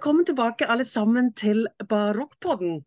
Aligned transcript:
Velkommen 0.00 0.24
tilbake 0.24 0.64
alle 0.64 0.84
sammen 0.84 1.26
til 1.36 1.66
Barokkpodden. 1.88 2.78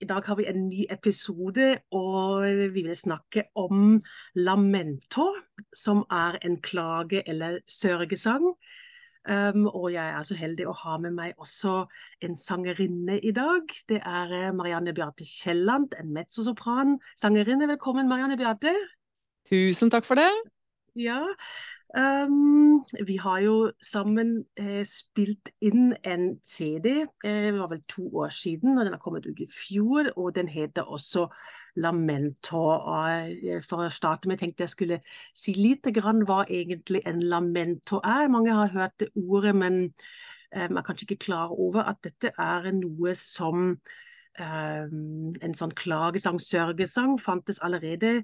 I 0.00 0.04
dag 0.04 0.26
har 0.26 0.36
vi 0.36 0.44
en 0.50 0.66
ny 0.68 0.82
episode, 0.92 1.78
og 1.90 2.42
vi 2.74 2.82
vil 2.82 2.96
snakke 2.96 3.42
om 3.56 4.02
lamento, 4.36 5.24
som 5.72 6.02
er 6.10 6.36
en 6.44 6.58
klage- 6.60 7.22
eller 7.26 7.56
sørgesang. 7.68 8.44
Um, 9.30 9.64
og 9.66 9.92
jeg 9.92 10.10
er 10.10 10.22
så 10.28 10.36
heldig 10.36 10.68
å 10.68 10.76
ha 10.82 10.98
med 10.98 11.16
meg 11.16 11.40
også 11.40 11.86
en 12.20 12.36
sangerinne 12.36 13.16
i 13.16 13.32
dag. 13.32 13.64
Det 13.88 14.02
er 14.04 14.36
eh, 14.42 14.52
Marianne 14.52 14.92
Beate 14.92 15.24
Kielland, 15.24 15.96
en 15.96 16.12
mezzosopran 16.12 16.98
sangerinne. 17.16 17.72
Velkommen, 17.72 18.12
Marianne 18.12 18.36
Beate. 18.36 18.76
Tusen 19.48 19.88
takk 19.88 20.04
for 20.04 20.20
det. 20.20 20.28
Ja, 21.00 21.22
Um, 21.96 22.84
vi 23.06 23.16
har 23.16 23.38
jo 23.40 23.72
sammen 23.80 24.44
eh, 24.60 24.84
spilt 24.84 25.48
inn 25.64 25.94
en 26.04 26.34
CD, 26.44 27.06
eh, 27.24 27.46
det 27.48 27.54
var 27.56 27.70
vel 27.70 27.80
to 27.88 28.04
år 28.12 28.28
siden, 28.28 28.76
og 28.76 28.84
den 28.84 28.92
har 28.92 29.00
kommet 29.00 29.26
ut 29.26 29.40
i 29.40 29.48
fjor. 29.48 30.10
Og 30.16 30.34
den 30.36 30.48
heter 30.48 30.82
også 30.82 31.28
Lamento. 31.80 32.60
Og 32.60 33.32
eh, 33.40 33.62
for 33.64 33.86
å 33.86 33.92
starte 33.92 34.28
med 34.28 34.40
tenkte 34.42 34.66
jeg 34.66 34.74
skulle 34.74 35.00
si 35.36 35.54
litt 35.56 35.88
grann 35.96 36.24
hva 36.28 36.42
egentlig 36.44 37.02
en 37.08 37.22
lamento 37.24 38.02
er. 38.04 38.28
Mange 38.32 38.54
har 38.54 38.72
hørt 38.74 38.98
det 39.00 39.08
ordet, 39.16 39.54
men 39.56 39.80
eh, 40.52 40.68
man 40.68 40.82
er 40.82 40.86
kanskje 40.86 41.08
ikke 41.08 41.24
klar 41.28 41.54
over 41.56 41.88
at 41.88 42.02
dette 42.04 42.34
er 42.36 42.68
noe 42.76 43.14
som 43.18 43.70
ehm, 44.38 45.36
En 45.42 45.54
sånn 45.56 45.72
klagesang, 45.78 46.40
sørgesang, 46.42 47.16
fantes 47.20 47.62
allerede 47.64 48.18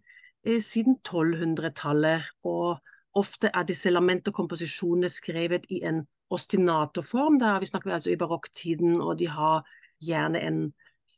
eh, 0.45 0.61
siden 0.61 1.01
1200-tallet. 1.01 2.29
og 2.45 2.83
Ofte 3.15 3.51
er 3.55 3.67
disse 3.69 3.91
lamentokomposisjonene 3.91 5.11
skrevet 5.13 5.67
i 5.71 5.83
en 5.87 6.03
ostinatorform. 6.35 7.39
Der 7.39 7.61
vi 7.61 7.67
snakker 7.71 7.95
altså 7.95 8.11
i 8.11 8.19
barokktiden, 8.19 9.01
og 9.01 9.19
de 9.19 9.29
har 9.29 9.63
gjerne 10.03 10.41
en 10.43 10.73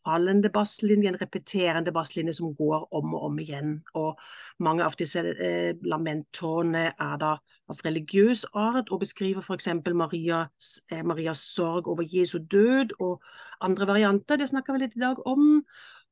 fallende 0.06 0.50
basslinje, 0.54 1.08
en 1.08 1.20
repeterende 1.20 1.92
basslinje 1.92 2.32
som 2.36 2.54
går 2.54 2.86
om 2.94 3.14
og 3.14 3.24
om 3.30 3.38
igjen. 3.42 3.72
Og 3.94 4.20
mange 4.62 4.84
av 4.84 4.94
disse 4.98 5.22
eh, 5.22 5.74
lamentoene 5.82 6.84
er 6.92 7.16
da 7.22 7.32
av 7.66 7.82
religiøs 7.84 8.44
art 8.54 8.92
og 8.94 9.02
beskriver 9.02 9.42
f.eks. 9.42 9.68
Marias, 9.94 10.76
eh, 10.92 11.02
Marias 11.02 11.42
sorg 11.54 11.88
over 11.88 12.06
Jesu 12.06 12.38
død 12.38 12.94
og 13.00 13.22
andre 13.60 13.88
varianter. 13.88 14.38
Det 14.38 14.50
snakker 14.52 14.76
vi 14.76 14.84
litt 14.84 14.96
i 14.96 15.04
dag 15.04 15.22
om. 15.26 15.62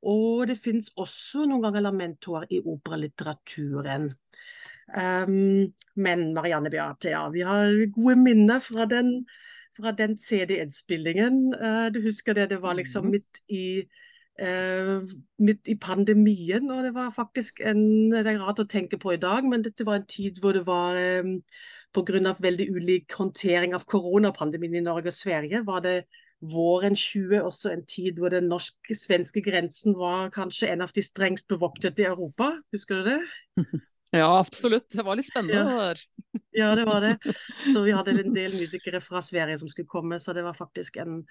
Og 0.04 0.48
det 0.50 0.58
finnes 0.60 0.90
også 1.00 1.46
noen 1.48 1.62
ganger 1.64 1.86
lamentoer 1.86 2.50
i 2.52 2.60
operalitteraturen. 2.60 4.10
Um, 4.92 5.72
men 5.96 6.32
Marianne 6.34 6.70
Beate, 6.70 7.10
ja, 7.14 7.28
vi 7.32 7.40
har 7.40 7.86
gode 7.94 8.16
minner 8.20 8.60
fra 8.60 8.84
den, 8.84 9.26
fra 9.76 9.92
den 9.96 10.18
CD-innspillingen. 10.18 11.54
Uh, 11.54 11.92
du 11.94 12.02
husker 12.04 12.34
det, 12.34 12.50
det 12.50 12.62
var 12.62 12.74
liksom 12.74 13.08
mhm. 13.08 13.12
midt 13.16 13.40
i 13.48 13.66
uh, 14.42 15.06
midt 15.38 15.68
i 15.68 15.76
pandemien, 15.80 16.70
og 16.70 16.84
det 16.84 16.94
var 16.94 17.14
faktisk 17.16 17.60
en 17.64 18.10
Det 18.10 18.26
er 18.26 18.42
rart 18.42 18.60
å 18.60 18.68
tenke 18.68 18.98
på 18.98 19.14
i 19.14 19.22
dag, 19.22 19.46
men 19.48 19.64
dette 19.64 19.86
var 19.86 20.02
en 20.02 20.10
tid 20.10 20.42
hvor 20.42 20.52
det 20.52 20.66
var 20.66 20.98
um, 21.24 21.38
Pga. 21.94 22.34
veldig 22.42 22.68
ulik 22.74 23.12
håndtering 23.14 23.74
av 23.74 23.84
koronapandemien 23.86 24.74
i 24.74 24.84
Norge 24.84 25.12
og 25.12 25.14
Sverige, 25.14 25.62
var 25.64 25.80
det 25.80 26.04
våren 26.44 26.96
20 26.96 27.40
også 27.40 27.70
en 27.72 27.84
tid 27.86 28.18
hvor 28.18 28.28
den 28.34 28.50
norsk-svenske 28.50 29.40
grensen 29.40 29.94
var 29.96 30.28
kanskje 30.34 30.68
en 30.72 30.82
av 30.84 30.92
de 30.92 31.02
strengst 31.02 31.48
bevoktede 31.48 32.02
i 32.02 32.08
Europa. 32.10 32.50
Husker 32.74 33.00
du 33.00 33.10
det? 33.10 33.20
Ja, 34.14 34.38
absolutt. 34.38 34.86
Det 34.94 35.02
var 35.02 35.18
litt 35.18 35.26
spennende. 35.26 35.74
Ja. 35.74 36.38
ja, 36.54 36.68
det 36.78 36.84
var 36.86 37.00
det. 37.02 37.16
Så 37.72 37.82
vi 37.82 37.94
hadde 37.96 38.14
en 38.14 38.34
del 38.36 38.54
musikere 38.54 39.00
fra 39.02 39.22
Sverige 39.22 39.58
som 39.58 39.70
skulle 39.72 39.90
komme, 39.90 40.20
så 40.22 40.32
det 40.36 40.44
var 40.46 40.54
faktisk 40.54 41.00
en, 41.02 41.22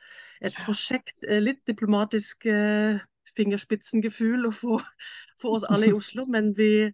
et 0.43 0.55
prosjekt. 0.65 1.15
Eh, 1.29 1.39
litt 1.39 1.61
diplomatisk 1.69 2.47
uh, 2.51 2.99
fingerspitsengefühl 3.37 4.49
å 4.49 4.53
få, 4.55 4.81
få 5.39 5.55
oss 5.57 5.67
alle 5.69 5.93
i 5.93 5.95
Oslo, 5.95 6.27
men 6.35 6.51
vi, 6.57 6.89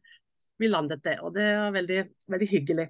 vi 0.62 0.70
landet 0.70 1.02
det, 1.08 1.18
og 1.26 1.34
det 1.40 1.48
er 1.56 1.74
veldig, 1.74 2.04
veldig 2.36 2.52
hyggelig. 2.54 2.90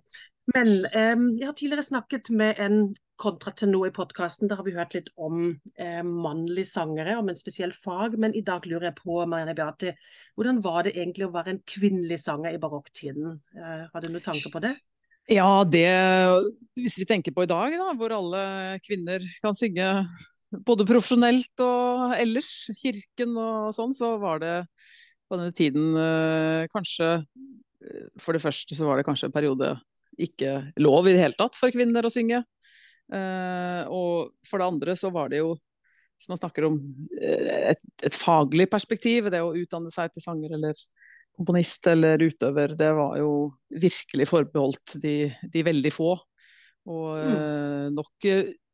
Men 0.56 0.74
um, 0.90 1.30
jeg 1.38 1.48
har 1.48 1.56
tidligere 1.56 1.88
snakket 1.88 2.34
med 2.36 2.60
en 2.60 2.82
kontratenor 3.20 3.90
i 3.90 3.94
podkasten. 3.96 4.50
Der 4.50 4.60
har 4.60 4.68
vi 4.68 4.76
hørt 4.78 4.96
litt 4.96 5.10
om 5.20 5.52
eh, 5.76 6.02
mannlige 6.06 6.70
sangere, 6.72 7.18
om 7.20 7.30
en 7.32 7.40
spesiell 7.40 7.74
fag. 7.76 8.16
Men 8.22 8.36
i 8.38 8.44
dag 8.46 8.66
lurer 8.70 8.90
jeg 8.90 9.00
på, 9.02 9.20
Marianne 9.30 9.56
Beate, 9.58 9.96
hvordan 10.40 10.62
var 10.66 10.88
det 10.88 10.96
egentlig 10.96 11.28
å 11.28 11.34
være 11.34 11.56
en 11.56 11.64
kvinnelig 11.68 12.22
sanger 12.24 12.56
i 12.56 12.62
barokktiden? 12.62 13.36
Eh, 13.58 13.84
har 13.92 14.06
du 14.06 14.10
noen 14.10 14.26
tanker 14.26 14.54
på 14.54 14.64
det? 14.64 14.74
Ja, 15.30 15.62
det 15.62 15.86
Hvis 16.80 16.98
vi 16.98 17.06
tenker 17.06 17.36
på 17.36 17.46
i 17.46 17.50
dag, 17.50 17.76
da, 17.78 17.92
hvor 18.00 18.16
alle 18.16 18.44
kvinner 18.82 19.22
kan 19.44 19.58
synge 19.58 19.92
både 20.50 20.88
profesjonelt 20.90 21.62
og 21.62 22.16
ellers, 22.18 22.72
kirken 22.80 23.36
og 23.38 23.70
sånn, 23.76 23.94
så 23.94 24.16
var 24.22 24.42
det 24.42 24.56
på 25.30 25.38
denne 25.38 25.54
tiden 25.54 25.94
eh, 25.94 26.66
kanskje 26.74 27.12
eh, 27.20 28.08
For 28.18 28.34
det 28.34 28.42
første 28.42 28.78
så 28.78 28.88
var 28.88 28.98
det 28.98 29.06
kanskje 29.06 29.30
en 29.30 29.36
periode 29.36 29.76
ikke 30.20 30.56
lov 30.82 31.08
i 31.08 31.14
det 31.14 31.22
hele 31.22 31.38
tatt 31.38 31.56
for 31.56 31.72
kvinner 31.72 32.04
å 32.04 32.12
synge. 32.12 32.42
Uh, 33.10 33.84
og 33.90 34.32
for 34.46 34.62
det 34.62 34.70
andre 34.70 34.96
så 35.00 35.10
var 35.14 35.32
det 35.32 35.42
jo, 35.42 35.54
hvis 36.20 36.30
man 36.30 36.40
snakker 36.42 36.68
om 36.68 36.76
eh, 37.16 37.72
et, 37.72 37.82
et, 38.04 38.16
faglig 38.16 38.68
perspektiv, 38.70 39.30
det 39.32 39.40
å 39.40 39.54
utdanne 39.56 39.90
seg 39.94 40.12
til 40.12 40.24
sanger 40.26 40.58
eller 40.58 40.78
komponist 41.40 41.88
eller 41.88 42.20
utøver, 42.20 42.76
det 42.78 42.90
var 42.98 43.16
jo 43.22 43.32
virkelig 43.72 44.28
forbeholdt 44.28 44.98
de, 45.00 45.14
de 45.54 45.64
veldig 45.64 45.94
få. 45.96 46.12
Og 46.90 47.08
mm. 47.16 47.38
uh, 47.38 47.86
nok 47.96 48.30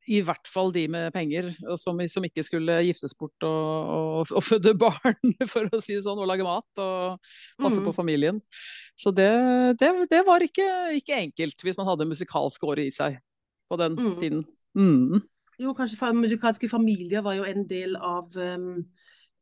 i 0.06 0.20
hvert 0.26 0.50
fall 0.50 0.72
de 0.74 0.86
med 0.92 1.14
penger, 1.14 1.50
som, 1.82 2.00
som 2.10 2.26
ikke 2.28 2.44
skulle 2.46 2.78
giftes 2.86 3.16
bort 3.18 3.46
og, 3.48 3.92
og, 3.96 4.34
og, 4.38 4.44
føde 4.46 4.76
barn, 4.78 5.34
for 5.52 5.70
å 5.70 5.82
si 5.82 5.96
det 5.98 6.04
sånn, 6.06 6.22
og 6.22 6.30
lage 6.30 6.46
mat 6.46 6.82
og 6.82 7.32
passe 7.62 7.82
mm. 7.82 7.88
på 7.88 7.96
familien. 7.96 8.42
Så 8.98 9.14
det, 9.16 9.32
det, 9.82 9.92
det 10.12 10.22
var 10.28 10.46
ikke, 10.46 10.68
ikke, 11.00 11.22
enkelt 11.28 11.66
hvis 11.66 11.80
man 11.80 11.90
hadde 11.90 12.10
musikalsk 12.10 12.68
åre 12.70 12.86
i 12.86 12.94
seg 12.94 13.18
på 13.70 13.80
den 13.82 13.98
mm. 14.00 14.14
tiden. 14.20 14.46
Mm. 14.76 15.22
Jo, 15.60 15.74
kanskje 15.74 16.12
musikalske 16.14 16.70
familier 16.70 17.24
var 17.24 17.38
jo 17.38 17.46
en 17.48 17.64
del 17.70 17.96
av 17.96 18.34
um, 18.36 18.84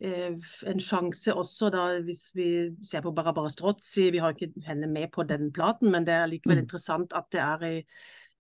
en 0.04 0.82
sjanse 0.84 1.34
også, 1.34 1.70
da, 1.72 1.84
hvis 2.04 2.28
vi 2.36 2.48
ser 2.86 3.04
på 3.06 3.14
Barbara 3.16 3.50
Strozzi. 3.50 4.10
Vi 4.12 4.20
har 4.20 4.36
ikke 4.36 4.52
henne 4.68 4.90
med 4.92 5.12
på 5.14 5.24
den 5.24 5.52
platen, 5.56 5.92
men 5.94 6.06
det 6.06 6.14
er 6.18 6.28
likevel 6.30 6.60
mm. 6.60 6.64
interessant 6.66 7.16
at 7.16 7.30
det 7.32 7.40
er 7.40 7.66
i, 7.70 7.78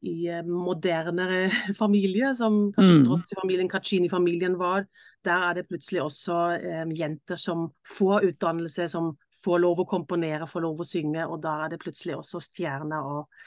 i 0.03 0.15
eh, 0.27 0.43
modernere 0.43 1.47
familier, 1.81 2.33
som 2.35 2.67
kanskje 2.75 2.99
mm. 2.99 3.05
Strozzi-familien, 3.05 3.71
Caccini-familien 3.71 4.59
var. 4.59 4.85
Der 5.23 5.47
er 5.49 5.59
det 5.59 5.67
plutselig 5.69 6.03
også 6.03 6.39
um, 6.83 6.91
jenter 6.91 7.39
som 7.39 7.69
får 7.87 8.27
utdannelse, 8.33 8.89
som 8.91 9.13
får 9.43 9.63
lov 9.63 9.83
å 9.83 9.89
komponere, 9.89 10.49
får 10.49 10.67
lov 10.67 10.83
å 10.83 10.87
synge, 10.87 11.25
og 11.27 11.41
da 11.43 11.61
er 11.63 11.73
det 11.73 11.81
plutselig 11.83 12.19
også 12.19 12.43
stjerner 12.43 13.07
og 13.07 13.45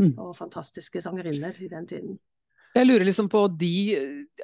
mm. 0.00 0.14
og 0.22 0.34
fantastiske 0.38 1.02
sangerinner 1.04 1.56
i 1.62 1.70
den 1.72 1.86
tiden. 1.88 2.16
Jeg 2.76 2.88
lurer 2.90 3.06
liksom 3.08 3.28
på 3.32 3.46
de, 3.56 3.72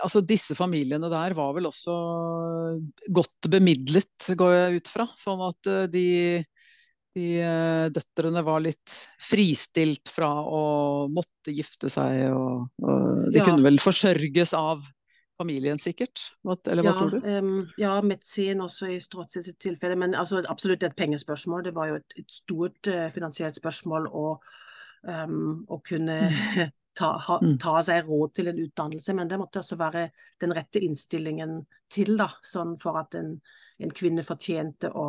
altså 0.00 0.22
Disse 0.25 0.56
familiene 0.56 1.10
der 1.12 1.34
var 1.37 1.52
vel 1.56 1.69
også 1.69 1.96
godt 3.12 3.50
bemidlet, 3.52 4.31
går 4.38 4.54
jeg 4.54 4.81
ut 4.81 4.93
fra. 4.93 5.06
Sånn 5.20 5.43
at 5.44 5.69
eh, 5.69 5.84
de, 5.93 6.06
de 7.19 7.26
eh, 7.44 7.90
døtrene 7.93 8.44
var 8.46 8.64
litt 8.64 8.96
fristilt 9.20 10.08
fra 10.14 10.31
å 10.40 10.62
måtte 11.12 11.52
gifte 11.52 11.93
seg, 11.93 12.25
og, 12.32 12.72
og 12.81 13.28
de 13.28 13.43
ja. 13.43 13.44
kunne 13.44 13.66
vel 13.66 13.76
forsørges 13.82 14.56
av 14.56 14.87
familien, 15.43 15.81
sikkert? 15.81 16.22
Eller 16.70 16.87
hva 16.87 16.93
ja, 16.93 16.96
tror 16.96 17.12
du? 17.12 17.28
Um, 17.28 17.52
ja, 17.81 17.99
Metzin 18.06 18.62
også 18.64 18.93
i 18.94 18.99
Strozzi 19.02 19.43
tilfelle. 19.60 19.96
Men 19.99 20.16
altså, 20.16 20.40
absolutt 20.49 20.84
et 20.87 20.96
pengespørsmål. 20.96 21.66
Det 21.66 21.76
var 21.76 21.90
jo 21.90 22.00
et, 22.00 22.19
et 22.22 22.32
stort 22.32 22.93
uh, 22.93 23.08
finansielt 23.12 23.58
spørsmål. 23.58 24.08
og 24.08 24.44
um, 25.08 25.64
å 25.69 25.78
kunne 25.84 26.19
mm. 26.31 26.72
ta, 26.99 27.12
ha, 27.26 27.38
mm. 27.43 27.56
ta, 27.62 27.76
seg 27.84 28.08
råd 28.08 28.34
til 28.37 28.50
en 28.52 28.62
utdannelse. 28.64 29.14
Men 29.19 29.31
det 29.31 29.40
måtte 29.40 29.62
også 29.62 29.78
være 29.81 30.08
den 30.43 30.54
rette 30.56 30.82
innstillingen 30.82 31.60
til, 31.93 32.16
da, 32.20 32.31
sånn 32.46 32.76
for 32.82 33.00
at 33.02 33.16
en, 33.19 33.37
en 33.82 33.94
kvinne 33.94 34.25
fortjente 34.26 34.93
å, 34.93 35.08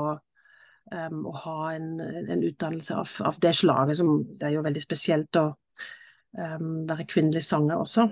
um, 0.94 1.22
å 1.30 1.36
ha 1.46 1.60
en, 1.76 1.94
en 2.02 2.48
utdannelse 2.50 2.98
av, 2.98 3.18
av, 3.30 3.40
det 3.44 3.56
slaget. 3.60 4.00
Som, 4.02 4.20
det 4.40 4.50
er 4.50 4.58
jo 4.58 4.66
veldig 4.66 4.84
spesielt 4.84 5.42
å 5.42 5.48
um, 5.52 6.84
være 6.90 7.08
kvinnelig 7.10 7.46
sanger 7.50 7.80
også. 7.84 8.10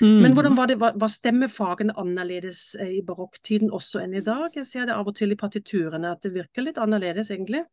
Mm. 0.00 0.20
Men 0.22 0.34
hvordan 0.36 0.56
var, 0.56 0.68
det, 0.68 0.76
var, 0.80 0.92
var 1.00 1.10
stemmefagene 1.10 1.94
annerledes 1.98 2.74
eh, 2.78 2.98
i 2.98 3.02
barokktiden 3.04 3.72
også 3.74 4.04
enn 4.04 4.14
i 4.14 4.22
dag? 4.24 4.52
Jeg 4.54 4.68
ser 4.68 4.86
det 4.86 4.96
av 4.96 5.08
og 5.08 5.16
til 5.16 5.32
i 5.32 5.38
partiturene 5.40 6.12
at 6.12 6.22
det 6.24 6.34
virker 6.34 6.66
litt 6.66 6.78
annerledes, 6.80 7.32
egentlig. 7.32 7.64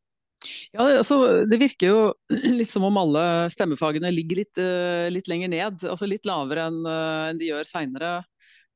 Ja, 0.73 0.85
altså, 0.99 1.45
Det 1.49 1.59
virker 1.61 1.91
jo 1.91 1.99
litt 2.59 2.71
som 2.73 2.85
om 2.87 2.99
alle 3.01 3.23
stemmefagene 3.53 4.11
ligger 4.13 4.41
litt, 4.43 4.61
uh, 4.61 5.07
litt 5.13 5.29
lenger 5.31 5.51
ned. 5.53 5.83
altså 5.87 6.09
Litt 6.09 6.27
lavere 6.29 6.67
enn 6.69 6.81
uh, 6.85 7.27
en 7.31 7.39
de 7.39 7.51
gjør 7.51 7.67
seinere. 7.67 8.15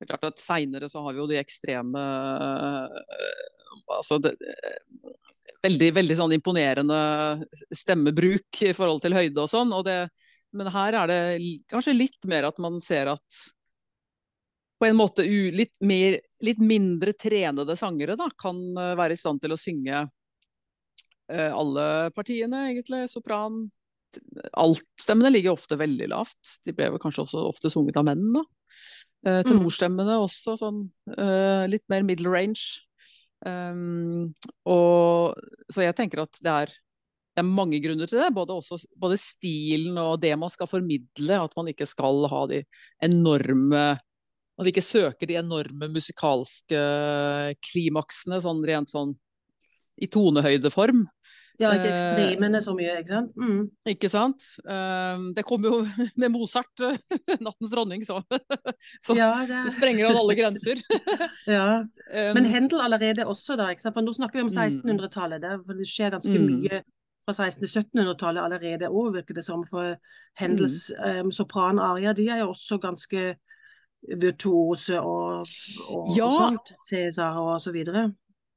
Er 0.01 0.29
Seinere 0.41 0.89
så 0.89 1.03
har 1.05 1.13
vi 1.13 1.21
jo 1.21 1.29
de 1.29 1.37
ekstreme 1.37 2.01
uh, 2.01 3.01
altså 3.91 4.17
det, 4.23 4.31
veldig, 5.61 5.89
veldig 5.99 6.17
sånn 6.17 6.33
imponerende 6.33 6.99
stemmebruk 7.75 8.63
i 8.65 8.71
forhold 8.73 9.03
til 9.03 9.13
høyde 9.13 9.43
og 9.43 9.51
sånn. 9.51 9.73
og 9.75 9.85
det 9.85 10.05
men 10.51 10.67
her 10.67 10.95
er 10.99 11.07
det 11.07 11.19
kanskje 11.71 11.95
litt 11.95 12.27
mer 12.27 12.49
at 12.49 12.57
man 12.59 12.79
ser 12.83 13.07
at 13.11 13.41
på 14.81 14.87
en 14.87 14.97
måte 14.97 15.23
litt, 15.23 15.75
mer, 15.85 16.17
litt 16.43 16.59
mindre 16.59 17.13
trenede 17.13 17.75
sangere 17.77 18.17
da, 18.19 18.27
kan 18.35 18.57
eh, 18.73 18.95
være 18.97 19.13
i 19.13 19.19
stand 19.19 19.43
til 19.43 19.53
å 19.53 19.59
synge 19.59 20.07
alle 21.31 21.85
partiene, 22.15 22.65
egentlig. 22.71 23.05
Sopran. 23.11 23.63
Altstemmene 24.59 25.31
ligger 25.31 25.55
ofte 25.55 25.77
veldig 25.79 26.09
lavt. 26.11 26.57
De 26.65 26.73
ble 26.75 26.89
vel 26.93 27.01
kanskje 27.01 27.23
også 27.25 27.45
ofte 27.47 27.71
sunget 27.71 27.99
av 28.01 28.07
menn. 28.09 28.27
da. 28.35 28.43
Eh, 29.21 29.41
tenorstemmene 29.45 30.15
også 30.17 30.55
sånn 30.57 30.85
eh, 31.13 31.67
litt 31.69 31.83
mer 31.93 32.05
middle 32.07 32.31
range. 32.33 32.81
Um, 33.41 34.33
og, 34.69 35.37
så 35.69 35.85
jeg 35.85 35.97
tenker 35.97 36.23
at 36.23 36.41
det 36.45 36.55
er 36.65 36.73
det 37.31 37.45
er 37.45 37.47
mange 37.47 37.79
grunner 37.79 38.09
til 38.11 38.19
det. 38.19 38.27
Både, 38.35 38.57
også, 38.59 38.75
både, 38.99 39.15
stilen 39.21 39.95
og 40.01 40.17
det 40.19 40.33
man 40.35 40.51
skal 40.51 40.67
formidle. 40.67 41.37
At 41.39 41.53
man 41.55 41.69
ikke 41.71 41.87
skal 41.87 42.25
ha 42.27 42.45
de 42.51 42.63
enorme 43.07 43.91
Man 44.59 44.67
ikke 44.67 44.83
søker 44.83 45.25
de 45.25 45.37
enorme 45.39 45.87
musikalske 45.89 46.81
klimaksene 47.65 48.41
sånn 48.43 48.59
rent 48.67 48.91
sånn 48.91 49.15
i 49.97 50.07
tonehøydeform. 50.11 51.07
Ja, 51.61 51.71
ikke 51.77 51.91
ekstremene 51.93 52.61
så 52.63 52.73
mye, 52.73 52.93
ikke 53.01 53.11
sant? 53.11 53.33
Mm. 53.37 53.65
Ikke 53.91 54.09
sant. 54.09 54.45
Um, 54.65 55.27
det 55.37 55.43
kom 55.45 55.65
jo 55.67 55.83
med 56.21 56.31
Mozart, 56.33 56.71
'Nattens 57.43 57.73
dronning', 57.73 58.05
så, 58.07 58.21
så, 59.05 59.17
ja, 59.17 59.29
det... 59.49 59.59
så 59.67 59.75
sprenger 59.75 60.09
han 60.09 60.17
alle 60.17 60.37
grenser. 60.39 60.81
ja. 61.47 61.83
Men 62.33 62.49
Hendel 62.49 62.81
allerede 62.81 63.27
også, 63.27 63.59
da. 63.59 63.69
For 63.83 64.01
nå 64.01 64.15
snakker 64.17 64.39
vi 64.39 64.47
om 64.47 64.49
1600-tallet. 64.49 65.45
Mm. 65.45 65.77
Det 65.77 65.87
skjer 65.91 66.15
ganske 66.17 66.39
mm. 66.39 66.49
mye 66.49 66.81
fra 67.27 67.35
1600-1700-tallet 67.37 68.41
allerede 68.41 68.89
òg, 68.89 69.13
virker 69.19 69.37
det 69.37 69.45
som. 69.45 69.65
For 69.69 69.95
Hendels 70.41 70.87
mm. 70.97 71.27
um, 71.27 71.31
sopranaria 71.35 72.15
de 72.17 72.27
er 72.29 72.41
jo 72.41 72.51
også 72.55 72.79
ganske 72.81 73.35
virtuose 74.21 74.97
og, 74.97 75.45
og, 75.87 76.09
ja. 76.17 76.25
og 76.25 76.33
sånt. 76.39 76.73
Cæsar 76.89 77.37
og 77.37 77.61
så 77.61 77.73
videre. 77.75 78.09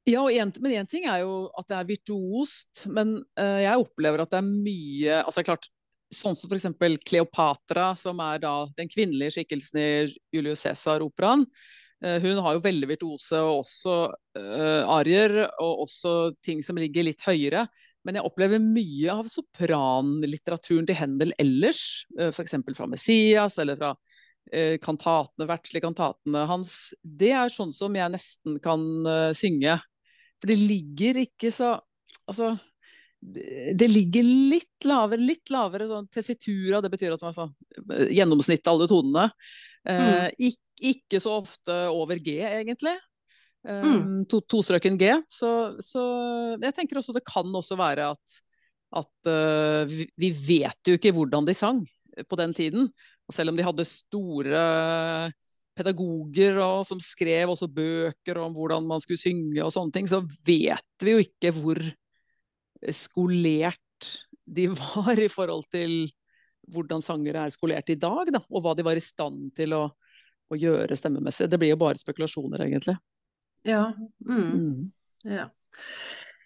Ja, 0.05 0.21
en, 0.29 0.51
men 0.61 0.75
én 0.77 0.89
ting 0.89 1.07
er 1.09 1.23
jo 1.23 1.47
at 1.57 1.69
det 1.71 1.77
er 1.79 1.87
virtuost, 1.89 2.83
men 2.93 3.17
uh, 3.39 3.61
jeg 3.63 3.81
opplever 3.81 4.21
at 4.21 4.35
det 4.35 4.41
er 4.41 4.51
mye 4.51 5.23
altså 5.23 5.41
klart, 5.45 5.65
Sånn 6.13 6.35
som 6.37 6.51
f.eks. 6.51 6.67
Kleopatra, 7.07 7.89
som 7.97 8.19
er 8.23 8.43
da 8.43 8.53
den 8.77 8.89
kvinnelige 8.91 9.39
skikkelsen 9.39 9.79
i 9.81 9.87
Julius 10.35 10.63
Cæsar-operaen. 10.65 11.45
Uh, 12.03 12.19
hun 12.21 12.39
har 12.43 12.55
jo 12.55 12.63
veldig 12.65 12.89
virtuose 12.91 13.39
og 13.41 13.63
også 13.63 13.95
uh, 14.37 14.83
arier, 14.97 15.37
og 15.63 15.85
også 15.87 16.35
ting 16.45 16.61
som 16.65 16.77
ligger 16.79 17.07
litt 17.07 17.23
høyere. 17.25 17.65
Men 18.05 18.19
jeg 18.19 18.27
opplever 18.27 18.61
mye 18.61 19.15
av 19.15 19.31
sopranlitteraturen 19.31 20.85
til 20.85 20.99
Hendel 20.99 21.33
ellers, 21.41 22.05
uh, 22.19 22.29
f.eks. 22.29 22.59
fra 22.77 22.89
Messias 22.91 23.59
eller 23.61 23.81
fra 23.81 23.95
kantatene, 24.45 25.47
verdslige 25.49 25.81
kantatene 25.81 26.43
hans. 26.45 26.93
Det 27.01 27.31
er 27.33 27.49
sånn 27.49 27.71
som 27.73 27.95
jeg 27.97 28.11
nesten 28.13 28.59
kan 28.61 28.83
synge. 29.33 29.73
For 30.45 30.53
det 30.53 30.61
ligger 30.61 31.23
ikke 31.25 31.49
så 31.49 31.73
Altså, 32.25 32.55
det 33.77 33.85
ligger 33.91 34.25
litt 34.25 34.85
lavere, 34.89 35.21
litt 35.21 35.51
lavere 35.53 35.85
sånn 35.85 36.07
tessitura, 36.09 36.79
det 36.81 36.89
betyr 36.89 37.13
at 37.13 37.21
man 37.21 37.35
sånn, 37.35 37.51
gjennomsnittet 38.09 38.69
alle 38.71 38.87
tonene. 38.89 39.27
Eh, 39.85 39.99
mm. 40.01 40.39
ikke, 40.47 40.63
ikke 40.89 41.19
så 41.21 41.35
ofte 41.35 41.75
over 41.93 42.17
G, 42.17 42.39
egentlig. 42.47 42.95
Mm. 43.61 43.85
Um, 43.85 44.17
to, 44.29 44.41
tostrøken 44.49 44.97
G. 44.97 45.11
Så, 45.29 45.51
så, 45.85 46.03
jeg 46.61 46.73
tenker 46.79 46.97
også 47.01 47.13
det 47.13 47.25
kan 47.29 47.53
også 47.61 47.77
være 47.77 48.09
at, 48.15 48.39
at 49.01 49.29
uh, 49.29 49.85
vi, 49.89 50.09
vi, 50.17 50.33
vet 50.49 50.89
jo 50.89 50.97
ikke 50.97 51.13
hvordan 51.13 51.45
de 51.45 51.57
sang 51.57 51.85
på 52.25 52.41
den 52.41 52.57
tiden. 52.57 52.89
Selv 53.33 53.53
om 53.53 53.61
de 53.61 53.69
hadde 53.69 53.85
store 53.85 54.65
pedagoger 55.75 56.59
og, 56.63 56.85
som 56.87 57.01
skrev 57.03 57.51
også 57.51 57.67
bøker 57.71 58.39
om 58.41 58.53
hvordan 58.55 58.85
man 58.87 59.03
skulle 59.03 59.21
synge 59.21 59.63
og 59.63 59.73
sånne 59.75 59.95
ting, 59.95 60.09
så 60.09 60.21
vet 60.47 61.05
vi 61.05 61.15
jo 61.15 61.23
ikke 61.23 61.51
hvor 61.55 61.81
skolert 62.95 64.11
de 64.45 64.69
var 64.81 65.19
i 65.19 65.29
forhold 65.31 65.67
til 65.73 66.05
hvordan 66.73 67.03
sangere 67.05 67.45
er 67.45 67.53
skolert 67.53 67.91
i 67.93 67.99
dag, 67.99 68.31
da, 68.33 68.41
og 68.49 68.63
hva 68.65 68.73
de 68.77 68.85
var 68.85 68.97
i 68.97 69.03
stand 69.03 69.51
til 69.57 69.75
å, 69.77 69.83
å 70.49 70.57
gjøre 70.57 70.97
stemmemessig. 70.97 71.49
Det 71.51 71.59
blir 71.61 71.75
jo 71.75 71.81
bare 71.81 72.01
spekulasjoner, 72.01 72.63
egentlig. 72.65 72.95
Ja. 73.65 73.91
Mm. 74.25 74.47
Mm. 74.49 74.79
ja. 75.29 75.49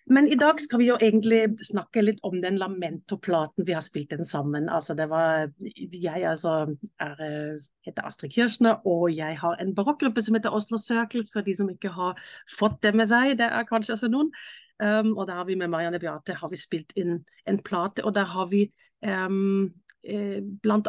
Men 0.09 0.27
i 0.27 0.35
dag 0.35 0.57
skal 0.61 0.81
vi 0.81 0.88
jo 0.88 0.95
egentlig 0.97 1.44
snakke 1.67 2.01
litt 2.01 2.21
om 2.25 2.39
den 2.41 2.57
Lamento-platen 2.57 3.65
vi 3.67 3.75
har 3.77 3.83
spilt 3.85 4.09
den 4.09 4.25
sammen. 4.25 4.69
Altså 4.69 4.95
det 4.97 5.06
var, 5.09 5.51
Jeg 5.61 6.23
altså 6.25 6.75
er, 7.00 7.21
eh, 7.25 7.67
heter 7.85 8.07
Astrid 8.07 8.33
Kirschner, 8.33 8.81
og 8.85 9.13
jeg 9.13 9.38
har 9.38 9.59
en 9.61 9.75
barokkgruppe 9.75 10.21
som 10.25 10.35
heter 10.35 10.56
Oslo 10.56 10.77
Circles, 10.77 11.29
for 11.33 11.45
de 11.45 11.56
som 11.56 11.69
ikke 11.69 11.94
har 11.94 12.17
fått 12.50 12.81
det 12.81 12.95
med 12.95 13.06
seg. 13.11 13.38
Det 13.38 13.51
er 13.51 13.69
kanskje 13.69 13.94
også 13.94 14.09
noen. 14.09 14.33
Um, 14.79 15.17
og 15.17 15.27
der 15.27 15.33
har 15.33 15.45
vi 15.45 15.56
med 15.59 15.67
Marianne 15.67 16.00
Beate 16.00 16.33
har 16.39 16.50
vi 16.50 16.57
spilt 16.57 16.94
inn 16.95 17.19
en 17.45 17.59
plate, 17.59 18.03
og 18.06 18.15
der 18.15 18.23
har 18.31 18.47
vi 18.47 18.63
um, 19.03 19.73
eh, 20.07 20.39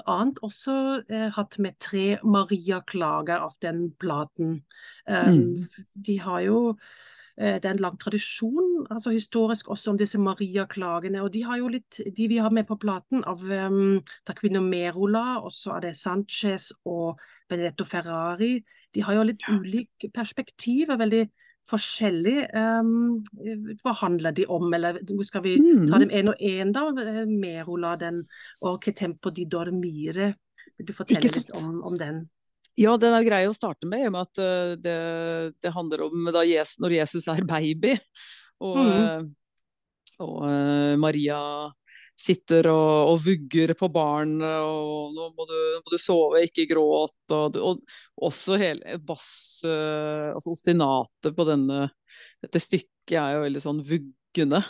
annet 0.06 0.38
også 0.46 1.02
eh, 1.10 1.28
hatt 1.34 1.58
med 1.58 1.78
tre 1.78 2.18
Maria-klager 2.22 3.42
av 3.42 3.56
den 3.60 3.90
platen. 3.98 4.62
Um, 5.06 5.34
mm. 5.34 5.66
De 5.94 6.20
har 6.20 6.40
jo 6.40 6.60
det 7.40 7.64
er 7.64 7.72
en 7.72 7.80
lang 7.80 7.96
tradisjon 7.96 8.86
altså 8.90 9.14
historisk 9.14 9.70
også 9.72 9.94
om 9.94 9.98
disse 10.00 10.18
Maria-klagene. 10.20 11.22
og 11.22 11.32
De 11.32 11.42
har 11.44 11.56
jo 11.60 11.70
litt, 11.72 12.00
de 12.16 12.28
vi 12.28 12.36
har 12.36 12.52
med 12.52 12.66
på 12.68 12.76
platen 12.80 13.24
av 13.24 13.42
um, 13.44 14.00
Taquino 14.28 14.60
Merola, 14.60 15.40
og 15.40 15.52
så 15.56 15.78
er 15.78 15.86
det 15.88 15.94
Sanchez 15.96 16.70
og 16.84 17.20
Benedetto 17.48 17.86
Ferrari. 17.88 18.58
De 18.94 19.04
har 19.06 19.16
jo 19.16 19.28
litt 19.30 19.46
ulik 19.48 20.10
perspektiv. 20.14 20.90
er 20.90 21.00
veldig 21.00 21.22
forskjellig. 21.70 22.36
Um, 22.56 23.22
hva 23.84 23.94
handler 24.02 24.34
de 24.36 24.46
om, 24.50 24.68
eller 24.74 25.00
skal 25.26 25.44
vi 25.46 25.56
ta 25.60 25.96
mm. 25.96 26.04
dem 26.04 26.14
én 26.20 26.32
og 26.32 26.44
én, 26.44 26.74
da? 26.76 26.86
Merola, 27.30 27.96
den 28.00 28.22
Orketempo 28.60 29.32
di 29.32 29.46
Dormire. 29.50 30.34
Vil 30.76 30.88
du 30.88 30.94
fortelle 30.96 31.32
litt 31.36 31.54
om, 31.60 31.80
om 31.86 31.98
den? 32.00 32.24
Ja, 32.78 32.94
den 33.00 33.14
er 33.16 33.26
grei 33.26 33.42
å 33.48 33.56
starte 33.56 33.88
med, 33.88 34.04
i 34.04 34.08
og 34.08 34.14
med 34.14 34.28
at 34.28 34.40
uh, 34.40 34.72
det, 34.78 34.96
det, 35.58 35.74
handler 35.74 36.06
om 36.06 36.30
Jesus, 36.46 36.78
når 36.82 36.96
Jesus 37.00 37.28
er 37.32 37.42
baby. 37.48 37.96
Og, 38.60 38.78
mm. 38.78 39.28
og, 40.20 40.26
og 40.26 40.36
uh, 40.44 40.94
Maria 41.00 41.40
sitter 42.20 42.68
og, 42.68 43.14
og, 43.14 43.22
vugger 43.24 43.72
på 43.78 43.88
barn, 43.88 44.34
og 44.44 45.14
nå 45.16 45.30
må 45.32 45.46
du, 45.48 45.56
må 45.80 45.94
du 45.94 45.96
sove, 45.96 46.42
ikke 46.44 46.68
gråt. 46.68 47.16
Og, 47.32 47.56
og, 47.56 47.80
også 48.28 48.58
hele 48.60 48.98
bass, 49.00 49.30
altså 49.64 50.52
ostinatet 50.52 51.32
på 51.36 51.46
denne, 51.48 51.86
dette 52.44 52.60
stykket 52.60 53.16
er 53.16 53.38
jo 53.38 53.46
veldig 53.46 53.64
sånn 53.64 53.80
vuggende. 53.88 54.60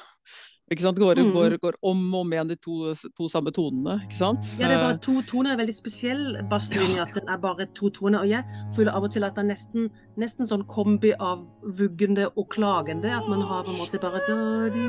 Ikke 0.70 0.84
sant? 0.84 0.98
Går, 1.02 1.18
mm. 1.18 1.30
går, 1.34 1.54
går 1.58 1.76
om 1.82 2.02
og 2.14 2.20
om 2.20 2.32
igjen 2.32 2.50
de 2.52 2.56
to, 2.62 2.92
to, 3.18 3.26
samme 3.32 3.50
tonene. 3.50 3.96
ikke 4.04 4.18
sant? 4.20 4.52
Ja, 4.60 4.68
det 4.70 4.76
er 4.76 4.84
bare 4.84 5.00
to 5.02 5.16
toner. 5.26 5.56
Veldig 5.58 5.74
spesiell 5.74 6.38
basslinje. 6.52 7.02
At 7.02 7.16
den 7.16 7.26
er 7.26 7.40
bare 7.42 7.66
to 7.74 7.90
toner. 7.96 8.22
Og 8.22 8.30
jeg 8.30 8.44
føler 8.76 8.94
av 8.94 9.08
og 9.08 9.10
til 9.10 9.26
at 9.26 9.34
det 9.34 9.42
er 9.42 9.48
nesten, 9.48 9.88
nesten 10.20 10.46
sånn 10.46 10.62
kombi 10.70 11.10
av 11.18 11.42
vuggende 11.80 12.28
og 12.36 12.46
klagende. 12.54 13.10
At 13.10 13.26
man 13.26 13.42
har 13.50 13.66
på 13.66 13.74
en 13.74 13.80
måte 13.82 13.98
bare 13.98 14.22
da, 14.28 14.38
di, 14.70 14.86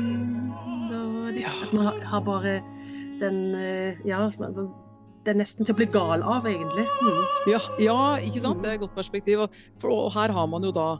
da, 0.92 1.02
di. 1.34 1.46
At 1.50 1.74
man 1.74 1.90
har, 1.90 1.98
har, 2.14 2.24
bare 2.30 2.56
den 3.18 3.42
eh, 3.58 4.06
Ja. 4.06 4.28
Det 5.22 5.30
er 5.30 5.38
nesten 5.38 5.66
til 5.66 5.74
å 5.74 5.78
bli 5.78 5.86
gal 5.90 6.22
av, 6.22 6.46
egentlig. 6.50 6.82
Mm. 6.82 7.26
Ja, 7.50 7.58
ja, 7.78 7.98
ikke 8.22 8.40
sant? 8.42 8.62
Det 8.62 8.70
er 8.70 8.78
et 8.78 8.82
godt 8.82 8.94
perspektiv. 8.94 9.44
Og, 9.44 9.58
for, 9.82 9.90
og 9.94 10.14
her 10.14 10.34
har 10.34 10.48
man 10.50 10.66
jo 10.66 10.72
da 10.74 10.92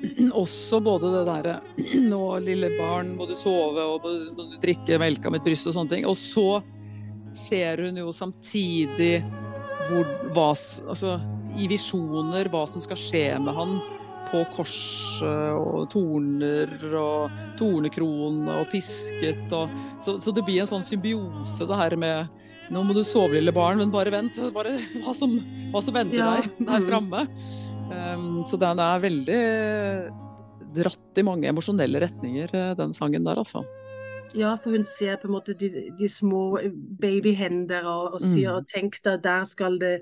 også 0.42 0.80
både 0.84 1.12
det 1.14 1.24
derre 1.28 1.56
Nå, 2.12 2.22
lille 2.44 2.72
barn, 2.78 3.14
må 3.18 3.28
du 3.28 3.34
sove 3.38 3.86
og 3.94 4.06
må 4.06 4.48
du 4.52 4.56
drikke 4.62 5.00
melk 5.02 5.26
av 5.26 5.36
mitt 5.36 5.46
bryst 5.46 5.68
og 5.70 5.76
sånne 5.76 5.96
ting. 5.96 6.06
Og 6.08 6.18
så 6.18 6.62
ser 7.36 7.80
hun 7.86 7.96
jo 7.96 8.12
samtidig 8.14 9.22
hvor, 9.88 10.06
hva, 10.34 10.50
altså, 10.52 11.16
i 11.58 11.66
visjoner 11.70 12.50
hva 12.52 12.66
som 12.70 12.82
skal 12.84 13.00
skje 13.00 13.26
med 13.42 13.56
han 13.56 13.76
på 14.32 14.42
korset 14.56 15.52
og 15.58 15.88
torner 15.92 16.70
og 16.96 17.42
tornekrone 17.58 18.60
og 18.62 18.70
pisket. 18.72 19.44
Og, 19.52 19.72
så, 20.00 20.16
så, 20.22 20.32
det 20.32 20.44
blir 20.46 20.62
en 20.62 20.70
sånn 20.70 20.86
symbiose, 20.86 21.68
det 21.68 21.82
her 21.84 21.98
med 22.00 22.48
Nå 22.72 22.80
må 22.88 22.94
du 22.96 23.02
sove, 23.04 23.34
lille 23.36 23.52
barn, 23.52 23.76
men 23.82 23.90
bare 23.92 24.08
vent. 24.14 24.38
Bare 24.54 24.78
hva 25.02 25.12
som, 25.12 25.34
hva 25.74 25.82
som 25.84 25.92
venter 25.92 26.22
ja. 26.22 26.28
deg 26.38 26.62
der 26.62 26.80
mm. 26.80 26.86
framme. 26.86 27.24
Um, 27.92 28.42
så 28.48 28.58
den 28.60 28.80
er 28.82 29.02
veldig 29.02 29.42
dratt 30.72 31.20
i 31.20 31.24
mange 31.26 31.50
emosjonelle 31.50 32.00
retninger, 32.00 32.54
eh, 32.56 32.72
den 32.78 32.94
sangen 32.96 33.26
der, 33.28 33.40
altså. 33.42 33.64
Ja, 34.32 34.54
for 34.56 34.72
hun 34.72 34.86
ser 34.88 35.18
på 35.20 35.28
en 35.28 35.34
måte 35.34 35.52
de, 35.58 35.68
de 35.98 36.08
små 36.08 36.56
babyhender 37.02 37.84
og, 37.84 38.14
og 38.16 38.22
sier 38.24 38.62
mm. 38.62 38.68
tenk 38.70 38.96
deg, 39.04 39.20
der 39.26 39.44
skal 39.48 39.76
det 39.82 39.98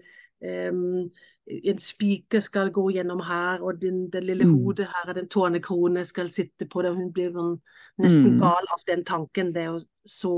um, 0.70 1.09
en 1.50 1.80
spiker 1.82 2.42
skal 2.44 2.70
gå 2.70 2.85
gjennom 2.94 3.23
her, 3.26 3.62
og 3.66 3.80
den, 3.82 4.04
den 4.12 4.26
lille 4.28 4.47
mm. 4.47 4.54
hodet 4.61 4.87
her, 4.92 5.12
den 5.16 5.28
tårnekrone 5.28 6.04
skal 6.06 6.30
sitte 6.30 6.68
på 6.70 6.85
det. 6.87 6.94
Hun 6.94 7.11
blir 7.14 7.32
sånn 7.35 7.56
nesten 8.00 8.37
mm. 8.37 8.40
gal 8.42 8.70
av 8.76 8.85
den 8.87 9.02
tanken. 9.09 9.50
Det 9.54 9.64
er 9.64 9.73
jo 9.73 9.80
så, 10.06 10.35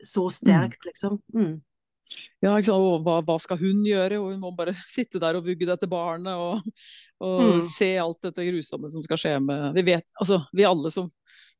så 0.00 0.24
mm. 0.28 0.34
sterkt, 0.38 0.88
liksom. 0.88 1.20
Mm. 1.36 1.58
Ja, 2.44 2.52
hva, 2.60 3.16
hva, 3.24 3.36
skal 3.40 3.58
hun 3.60 3.80
gjøre? 3.86 4.20
Hun 4.20 4.36
må 4.42 4.52
bare 4.56 4.74
sitte 4.96 5.20
der 5.22 5.38
og 5.38 5.46
vugge 5.46 5.68
dette 5.68 5.88
barnet 5.90 6.36
og, 6.36 6.84
og 7.24 7.40
mm. 7.58 7.64
se 7.68 7.94
alt 8.00 8.20
dette 8.26 8.46
grusomme 8.50 8.92
som 8.92 9.04
skal 9.04 9.20
skje 9.20 9.34
med 9.44 9.78
Vi 9.78 9.86
vet, 9.92 10.06
altså 10.20 10.42
vi 10.52 10.66
alle 10.68 10.92
som, 10.92 11.08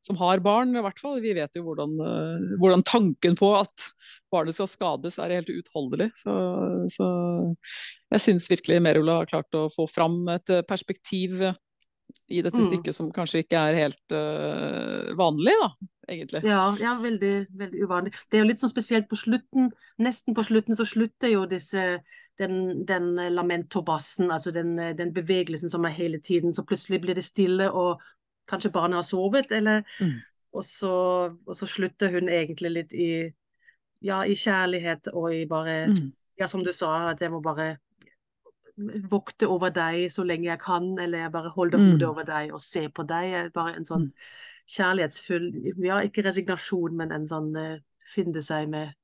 som 0.05 0.19
har 0.21 0.43
barn, 0.45 0.75
i 0.77 0.85
hvert 0.85 1.01
fall, 1.01 1.19
vi 1.25 1.33
vet 1.37 1.57
jo 1.57 1.65
hvordan, 1.67 1.97
uh, 2.05 2.55
hvordan 2.61 2.85
tanken 2.87 3.39
på 3.41 3.51
at 3.57 3.89
barnet 4.35 4.57
skal 4.57 4.69
skades, 4.69 5.19
er 5.19 5.37
helt 5.39 5.51
uutholdelig. 5.51 6.11
Så, 6.21 6.35
så, 6.93 7.09
jeg 8.13 8.27
syns 8.27 8.51
virkelig 8.53 8.83
Merola 8.85 9.23
har 9.23 9.31
klart 9.31 9.57
å 9.57 9.71
få 9.73 9.89
fram 9.91 10.23
et 10.35 10.53
perspektiv 10.69 11.41
i 12.27 12.41
dette 12.43 12.57
mm. 12.57 12.67
stykket 12.69 12.97
som 12.97 13.11
kanskje 13.13 13.43
ikke 13.45 13.61
er 13.61 13.79
helt 13.83 14.15
uh, 14.15 15.13
vanlig, 15.19 15.55
da, 15.61 15.69
egentlig. 16.09 16.41
Ja, 16.49 16.63
ja 16.81 16.95
veldig, 17.03 17.33
veldig, 17.53 17.85
uvanlig. 17.85 18.15
Det 18.31 18.39
er 18.39 18.45
jo 18.45 18.49
litt 18.49 18.65
sånn 18.65 18.73
spesielt 18.73 19.09
på 19.11 19.19
slutten, 19.21 19.71
nesten 20.01 20.37
på 20.37 20.45
slutten 20.47 20.79
så 20.79 20.87
slutter 20.89 21.33
jo 21.35 21.45
disse 21.51 21.85
den, 22.41 22.85
den 22.89 23.13
lamento-bassen, 23.35 24.33
altså 24.35 24.51
den, 24.55 24.75
den, 24.99 25.13
bevegelsen 25.15 25.71
som 25.71 25.85
er 25.85 25.95
hele 25.95 26.19
tiden. 26.19 26.55
Så 26.55 26.65
plutselig 26.67 27.03
blir 27.05 27.19
det 27.19 27.27
stille, 27.27 27.71
og 27.71 28.03
kanskje 28.51 28.73
barnet 28.75 29.03
har 29.03 29.07
sovet, 29.07 29.53
eller 29.53 29.85
mm. 30.01 30.17
og, 30.57 30.65
så, 30.65 30.97
og, 31.47 31.55
så, 31.57 31.69
slutter 31.69 32.13
hun 32.13 32.29
egentlig 32.29 32.73
litt 32.73 32.93
i 32.97 33.11
ja, 34.05 34.25
i 34.29 34.35
kjærlighet 34.37 35.09
og 35.15 35.33
i 35.33 35.47
bare 35.49 35.87
mm. 35.93 36.05
Ja, 36.35 36.49
som 36.51 36.65
du 36.67 36.73
sa, 36.75 37.13
at 37.13 37.21
jeg 37.23 37.31
må 37.31 37.39
bare 37.39 37.77
vokte 39.11 39.49
over 39.51 39.71
deg 39.75 40.09
så 40.13 40.25
lenge 40.27 40.49
jeg 40.49 40.61
kan, 40.63 40.89
eller 40.99 41.25
jeg 41.25 41.33
bare 41.35 41.53
holder 41.55 41.81
mm. 41.81 41.91
hodet 41.93 42.09
over 42.09 42.27
deg 42.29 42.55
og 42.55 42.63
ser 42.65 42.89
på 42.95 43.07
deg. 43.09 43.53
Bare 43.55 43.77
en 43.79 43.87
sånn 43.89 44.09
mm. 44.09 44.31
kjærlighetsfull 44.77 45.49
Ja, 45.85 46.01
ikke 46.03 46.25
resignasjon, 46.27 46.97
men 46.99 47.15
en 47.15 47.29
sånn 47.31 47.53
uh, 47.55 47.77
finne 48.15 48.43
seg 48.45 48.71
med 48.73 48.95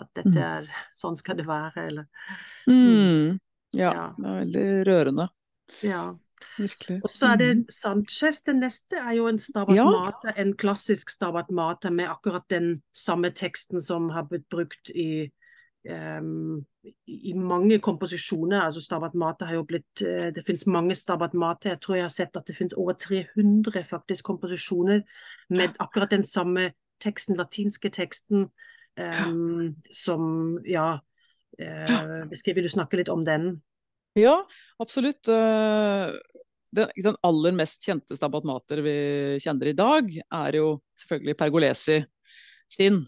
at 0.00 0.10
dette 0.16 0.34
mm. 0.34 0.48
er 0.48 0.72
Sånn 0.96 1.18
skal 1.18 1.38
det 1.38 1.46
være, 1.48 1.86
eller 1.86 2.08
mm. 2.66 3.38
ja, 3.76 3.92
ja, 3.92 4.08
det 4.16 4.26
er 4.26 4.42
veldig 4.42 4.66
rørende. 4.88 5.30
Ja. 5.86 6.04
Virkelig. 6.56 7.02
Og 7.04 7.12
så 7.12 7.34
er 7.34 7.40
det. 7.40 7.48
Sanchez. 7.72 8.40
Den 8.46 8.62
neste 8.64 8.98
er 8.98 9.12
jo 9.18 9.26
en 9.28 9.38
Stabat 9.38 9.76
ja. 9.76 9.84
Mate, 9.86 10.32
en 10.40 10.54
klassisk 10.58 11.12
Stabat 11.12 11.50
Mate 11.54 11.92
med 11.94 12.10
akkurat 12.10 12.46
den 12.50 12.80
samme 12.96 13.30
teksten 13.30 13.82
som 13.84 14.08
har 14.10 14.26
blitt 14.30 14.48
brukt 14.50 14.90
i 14.90 15.28
um, 15.88 16.64
i 17.06 17.32
mange 17.36 17.78
komposisjoner. 17.78 18.60
altså 18.60 18.80
Stabat 18.80 19.14
Mate 19.14 19.46
har 19.48 19.54
jo 19.54 19.64
blitt 19.64 20.02
uh, 20.02 20.28
Det 20.34 20.44
finnes 20.46 20.66
mange 20.66 20.94
Stabat 20.94 21.34
Mate. 21.34 21.68
Jeg 21.68 21.80
tror 21.80 21.96
jeg 21.96 22.04
har 22.04 22.14
sett 22.14 22.36
at 22.36 22.46
det 22.46 22.56
finnes 22.56 22.76
over 22.76 22.92
300 22.92 23.84
faktisk 23.84 24.24
komposisjoner 24.24 25.02
med 25.48 25.80
akkurat 25.80 26.10
den 26.10 26.22
samme 26.22 26.72
teksten, 27.00 27.36
latinske 27.36 27.88
teksten, 27.88 28.50
um, 28.98 29.74
som 29.90 30.60
Ja, 30.68 31.00
uh, 31.60 32.22
vil 32.30 32.64
du 32.64 32.68
snakke 32.68 33.00
litt 33.00 33.08
om 33.08 33.24
den? 33.24 33.60
Ja, 34.18 34.46
absolutt. 34.78 35.28
Eh, 35.28 36.10
den, 36.70 36.90
den, 36.96 37.16
aller 37.22 37.54
mest 37.54 37.86
kjente 37.86 38.16
Stabat 38.16 38.46
Mater 38.46 38.82
vi 38.82 38.94
kjenner 39.42 39.70
i 39.70 39.76
dag, 39.76 40.10
er 40.10 40.58
jo 40.58 40.80
selvfølgelig 40.98 41.36
Pergolesi 41.38 42.00
sin. 42.70 43.04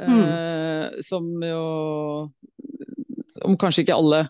Mm. 0.00 0.22
Eh, 0.26 0.86
som 1.06 1.26
jo 1.46 1.64
Om 3.46 3.54
kanskje 3.58 3.84
ikke 3.84 3.94
alle 3.94 4.20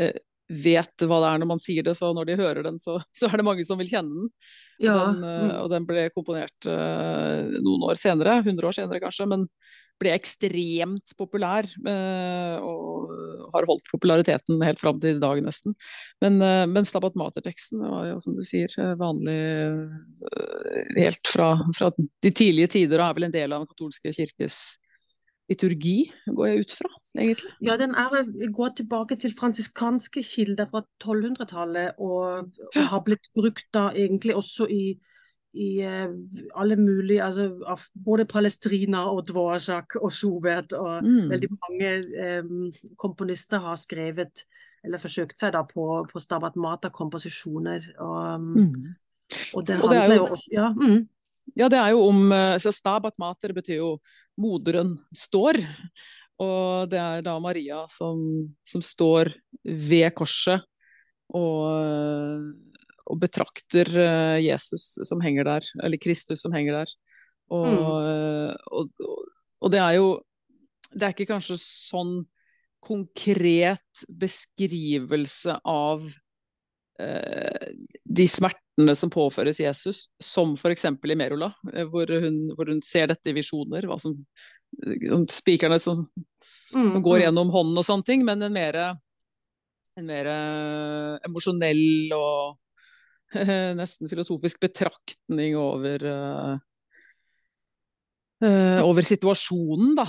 eh, 0.00 0.16
vet 0.50 1.04
hva 1.06 1.20
det 1.22 1.28
er 1.30 1.42
når 1.42 1.48
man 1.52 1.62
sier 1.62 1.86
det, 1.86 1.94
så 1.98 2.10
når 2.14 2.26
de 2.30 2.40
hører 2.40 2.66
den, 2.66 2.80
så, 2.82 2.98
så 3.16 3.30
er 3.30 3.40
det 3.40 3.46
mange 3.46 3.66
som 3.66 3.78
vil 3.80 3.90
kjenne 3.90 4.16
den. 4.16 4.32
Ja. 4.82 4.96
Den, 4.96 5.22
eh, 5.22 5.44
mm. 5.44 5.52
Og 5.60 5.70
den 5.72 5.86
ble 5.88 6.08
komponert 6.14 6.66
uh, 6.66 7.46
noen 7.60 7.86
år 7.90 8.00
senere, 8.00 8.40
100 8.42 8.66
år 8.66 8.76
senere 8.76 9.02
kanskje, 9.02 9.28
men 9.30 9.46
ble 10.00 10.14
ekstremt 10.16 11.14
populær. 11.18 11.68
Uh, 11.84 12.56
og 12.64 13.48
har 13.54 13.66
holdt 13.68 13.88
populariteten 13.92 14.62
helt 14.64 14.80
fram 14.80 15.00
til 15.02 15.18
i 15.18 15.22
dag, 15.22 15.40
nesten. 15.44 15.74
Men, 16.22 16.38
men 16.70 16.86
Stabat 16.86 17.16
Mater-teksten 17.18 17.82
var 17.82 18.04
jo, 18.12 18.20
som 18.22 18.36
du 18.36 18.44
sier, 18.46 18.70
vanlig 19.00 19.40
helt 20.94 21.32
fra, 21.32 21.48
fra, 21.76 21.90
de 21.98 22.30
tidlige 22.30 22.70
tider, 22.76 23.00
og 23.00 23.08
er 23.08 23.18
vel 23.18 23.26
en 23.26 23.34
del 23.34 23.56
av 23.56 23.64
den 23.64 23.72
katolske 23.72 24.14
kirkes 24.14 24.60
liturgi, 25.50 25.98
går 26.30 26.46
jeg 26.46 26.64
ut 26.64 26.72
fra, 26.78 26.90
egentlig? 27.18 27.52
Ja, 27.66 27.76
den 27.80 27.94
er, 27.98 28.22
går 28.54 28.74
tilbake 28.78 29.18
til 29.20 29.34
fransiskanske 29.36 30.22
kilder 30.22 30.70
fra 30.70 30.84
1200-tallet, 31.02 31.98
og, 31.98 32.50
og, 32.70 32.82
har 32.92 33.04
blitt 33.06 33.30
brukt 33.36 33.66
da 33.74 33.88
egentlig 33.90 34.36
også 34.38 34.68
i, 34.70 34.84
i 35.58 35.70
uh, 35.82 36.14
alle 36.54 36.76
mulige 36.78 37.24
altså 37.24 37.50
Både 38.04 38.24
Palestrina 38.30 39.02
og 39.10 39.24
Dvorak 39.28 39.98
og 39.98 40.12
Sobert 40.14 40.72
og 40.78 41.04
mm. 41.04 41.30
veldig 41.32 41.50
mange 41.56 41.92
um, 42.38 42.66
komponister 42.98 43.58
har 43.58 43.80
skrevet 43.80 44.44
eller 44.84 45.00
forsøkt 45.02 45.40
seg 45.40 45.52
da 45.52 45.64
på, 45.68 45.86
på 46.08 46.22
stabat 46.22 46.54
mata-komposisjoner. 46.56 47.90
Og, 48.00 48.46
mm. 48.46 48.94
og, 49.54 49.66
det 49.66 49.76
handler 49.82 50.14
jo 50.16 50.28
også 50.30 50.54
ja, 50.54 50.70
mm. 50.72 51.02
Ja, 51.58 51.68
det 51.70 51.78
er 51.80 51.92
jo 51.94 52.06
om 52.08 52.32
eh, 52.34 52.56
så 52.62 52.72
Stabat 52.74 53.16
mater 53.20 53.54
betyr 53.56 53.80
jo 53.80 53.90
'moderen 54.38 54.96
står'. 55.16 55.62
Og 56.40 56.88
det 56.88 56.98
er 56.98 57.22
da 57.22 57.36
Maria 57.38 57.84
som, 57.92 58.48
som 58.64 58.80
står 58.80 59.28
ved 59.64 60.08
korset 60.16 60.62
og, 61.36 61.68
og, 63.04 63.16
betrakter 63.20 63.90
eh, 63.92 64.38
Jesus 64.46 64.96
som 65.04 65.20
henger 65.20 65.44
der, 65.44 65.68
eller 65.84 66.00
Kristus 66.00 66.40
som 66.40 66.56
henger 66.56 66.80
der. 66.80 66.94
Og, 67.52 67.68
mm. 67.68 68.56
og, 68.72 68.90
og 69.60 69.70
det 69.74 69.80
er 69.82 69.98
jo 69.98 70.20
Det 70.90 71.02
er 71.06 71.12
ikke 71.14 71.30
kanskje 71.30 71.54
sånn 71.60 72.24
konkret 72.82 74.00
beskrivelse 74.08 75.54
av 75.62 76.02
Eh, 76.02 76.29
de 78.04 78.26
smertene 78.28 78.94
som 78.98 79.12
påføres 79.12 79.60
Jesus, 79.62 80.04
som 80.22 80.54
f.eks. 80.58 80.86
i 80.86 81.18
Merola, 81.18 81.50
eh, 81.72 81.86
hvor 81.88 82.10
hun, 82.10 82.40
hvor 82.56 82.70
hun, 82.72 82.80
ser 82.84 83.10
dette 83.10 83.30
i 83.30 83.36
visjoner, 83.36 83.86
hva 83.88 83.98
som, 84.02 84.16
som 85.04 85.26
spikerne 85.30 85.78
som, 85.82 86.02
mm, 86.74 86.90
som, 86.94 87.02
går 87.02 87.20
mm. 87.20 87.22
gjennom 87.26 87.52
hånden 87.54 87.82
og 87.82 87.86
sånne 87.86 88.08
ting, 88.08 88.24
men 88.26 88.42
en 88.46 88.56
mer, 88.56 88.80
en 90.00 90.10
mer 90.10 90.32
emosjonell 91.28 92.16
og 92.16 92.58
nesten 93.80 94.10
filosofisk 94.10 94.66
betraktning 94.66 95.56
over 95.60 96.08
over 98.40 99.04
situasjonen, 99.04 99.90
da. 99.98 100.06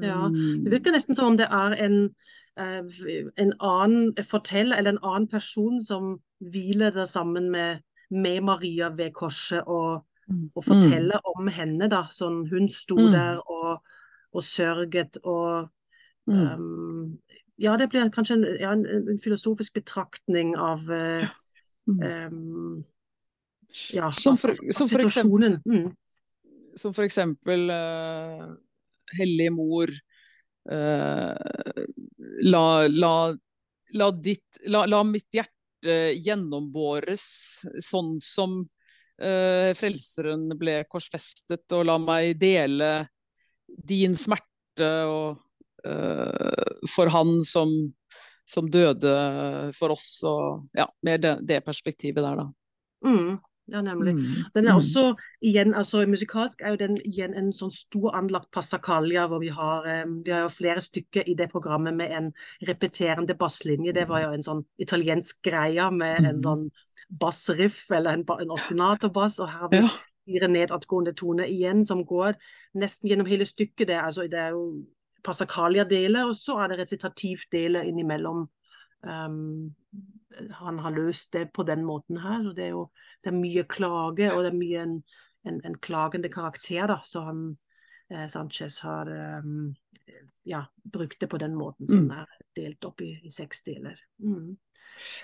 Ja, 0.00 0.20
det 0.30 0.70
virker 0.76 0.94
nesten 0.94 1.16
som 1.18 1.32
om 1.32 1.36
det 1.36 1.48
er 1.50 1.74
en 1.82 1.96
Eh, 2.06 2.47
en 2.58 3.52
annen 3.60 4.24
forteller, 4.26 4.76
eller 4.76 4.96
en 4.96 5.04
annen 5.06 5.28
person 5.30 5.80
som 5.84 6.16
hviler 6.38 6.90
der 6.94 7.06
sammen 7.06 7.50
med, 7.50 7.82
med 8.10 8.40
Maria 8.42 8.88
ved 8.88 9.12
korset, 9.12 9.62
og, 9.66 10.04
mm. 10.28 10.50
og 10.54 10.64
forteller 10.64 11.20
mm. 11.22 11.32
om 11.34 11.48
henne. 11.48 11.88
da, 11.90 12.04
sånn 12.10 12.44
Hun 12.50 12.68
sto 12.72 12.98
mm. 12.98 13.10
der 13.14 13.42
og, 13.44 13.82
og, 14.32 14.42
sørget 14.42 15.20
og 15.24 15.68
um, 16.26 17.18
Ja, 17.58 17.74
det 17.76 17.88
blir 17.90 18.10
kanskje 18.14 18.38
en, 18.38 18.46
ja, 18.60 18.72
en, 18.72 18.84
en 18.86 19.18
filosofisk 19.22 19.74
betraktning 19.80 20.54
av 20.54 20.84
uh, 20.86 21.26
um, 21.90 22.84
ja, 23.94 24.12
som 24.14 24.38
for, 24.38 24.54
av, 24.54 24.70
som 24.76 24.86
for 24.86 25.02
situasjonen. 25.02 25.58
mm. 25.66 25.88
som 26.78 26.94
for 26.94 27.02
eksempel 27.02 27.66
uh, 27.70 28.46
Hellig 29.18 29.50
Mor 29.52 29.90
la, 30.68 32.64
la, 32.88 33.12
la, 33.94 34.10
ditt, 34.12 34.58
la, 34.68 35.02
mitt 35.04 35.32
hjerte 35.32 35.94
gjennombåres 36.18 37.24
sånn 37.84 38.16
som 38.20 38.58
uh, 39.22 39.70
Frelseren 39.78 40.48
ble 40.58 40.82
korsfestet, 40.90 41.66
og 41.72 41.86
la 41.88 41.98
meg 42.02 42.36
dele 42.40 42.90
din 43.66 44.16
smerte 44.18 44.90
og, 45.08 45.40
uh, 45.86 46.72
for 46.90 47.12
han 47.14 47.38
som, 47.46 47.74
som 48.48 48.70
døde 48.70 49.14
for 49.76 49.94
oss, 49.94 50.10
og 50.28 50.68
ja, 50.76 50.88
mer 51.06 51.22
det, 51.22 51.36
det 51.48 51.62
perspektivet 51.66 52.24
der, 52.24 52.44
da. 52.44 52.48
Mm. 53.06 53.38
Ja, 53.70 53.82
nemlig. 53.82 54.14
Mm. 54.14 54.24
Den 54.54 54.64
er 54.66 54.72
Mm. 54.72 54.78
også 54.78 55.14
igjen, 55.42 55.74
altså 55.74 56.06
musikalsk 56.08 56.62
er 56.62 56.70
jo 56.70 56.76
den 56.76 56.96
igjen 57.04 57.34
en 57.36 57.52
sånn 57.52 57.70
stor 57.70 58.14
anlagt 58.16 58.50
passacaglia, 58.50 59.26
hvor 59.28 59.40
vi 59.40 59.48
har, 59.48 59.84
eh, 59.86 60.04
vi 60.24 60.30
har 60.30 60.42
jo 60.42 60.48
flere 60.48 60.80
stykker 60.80 61.22
i 61.28 61.34
det 61.34 61.50
programmet 61.52 61.94
med 61.94 62.10
en 62.10 62.32
repeterende 62.66 63.34
basslinje. 63.34 63.92
Det 63.92 64.08
var 64.08 64.20
jo 64.22 64.32
en 64.32 64.42
sånn 64.42 64.64
italiensk 64.80 65.42
greie 65.42 65.90
med 65.92 66.24
en 66.24 66.36
Mm. 66.36 66.42
sånn 66.42 66.70
bassriff, 67.20 67.90
eller 67.90 68.10
en, 68.12 68.24
en 68.40 68.50
ostinatorbass, 68.50 69.38
og 69.40 69.48
her 69.48 69.58
har 69.58 69.68
vi 69.68 69.76
Ja. 69.76 69.88
fire 70.26 70.48
nedadgående 70.48 71.14
toner 71.14 71.44
igjen, 71.44 71.86
som 71.86 72.04
går 72.04 72.34
nesten 72.74 73.10
gjennom 73.10 73.26
hele 73.26 73.44
stykket. 73.44 73.86
Det, 73.86 73.96
altså, 74.02 74.22
det 74.30 74.38
er 74.38 74.50
jo 74.50 74.84
passacaglia-deler, 75.24 76.24
og 76.28 76.34
så 76.36 76.58
er 76.64 76.68
det 76.68 76.78
resitativdeler 76.78 77.82
innimellom. 77.82 78.48
Um, 79.04 79.74
han 80.60 80.78
har 80.78 80.94
løst 80.96 81.32
det 81.32 81.48
på 81.52 81.64
den 81.68 81.84
måten 81.86 82.20
her. 82.22 82.48
og 82.48 82.56
Det 82.56 82.64
er 82.68 82.74
jo 82.74 82.90
det 83.24 83.32
er 83.32 83.38
mye 83.38 83.64
klage, 83.64 84.30
og 84.32 84.44
det 84.44 84.52
er 84.52 84.58
mye 84.58 84.84
en, 84.84 85.02
en, 85.48 85.60
en 85.64 85.78
klagende 85.82 86.30
karakter, 86.32 86.86
da. 86.90 87.00
Så 87.04 87.24
han 87.26 87.42
eh, 88.10 88.26
Sanchez 88.30 88.78
har 88.84 89.10
um, 89.42 89.74
ja, 90.48 90.64
brukt 90.84 91.20
det 91.20 91.30
på 91.30 91.38
den 91.40 91.54
måten, 91.58 91.88
som 91.88 92.06
Mm. 92.08 92.10
er 92.20 92.26
delt 92.56 92.84
opp 92.84 93.00
i, 93.04 93.12
i 93.24 93.30
seks 93.30 93.62
deler. 93.66 93.98
Mm. 94.22 94.56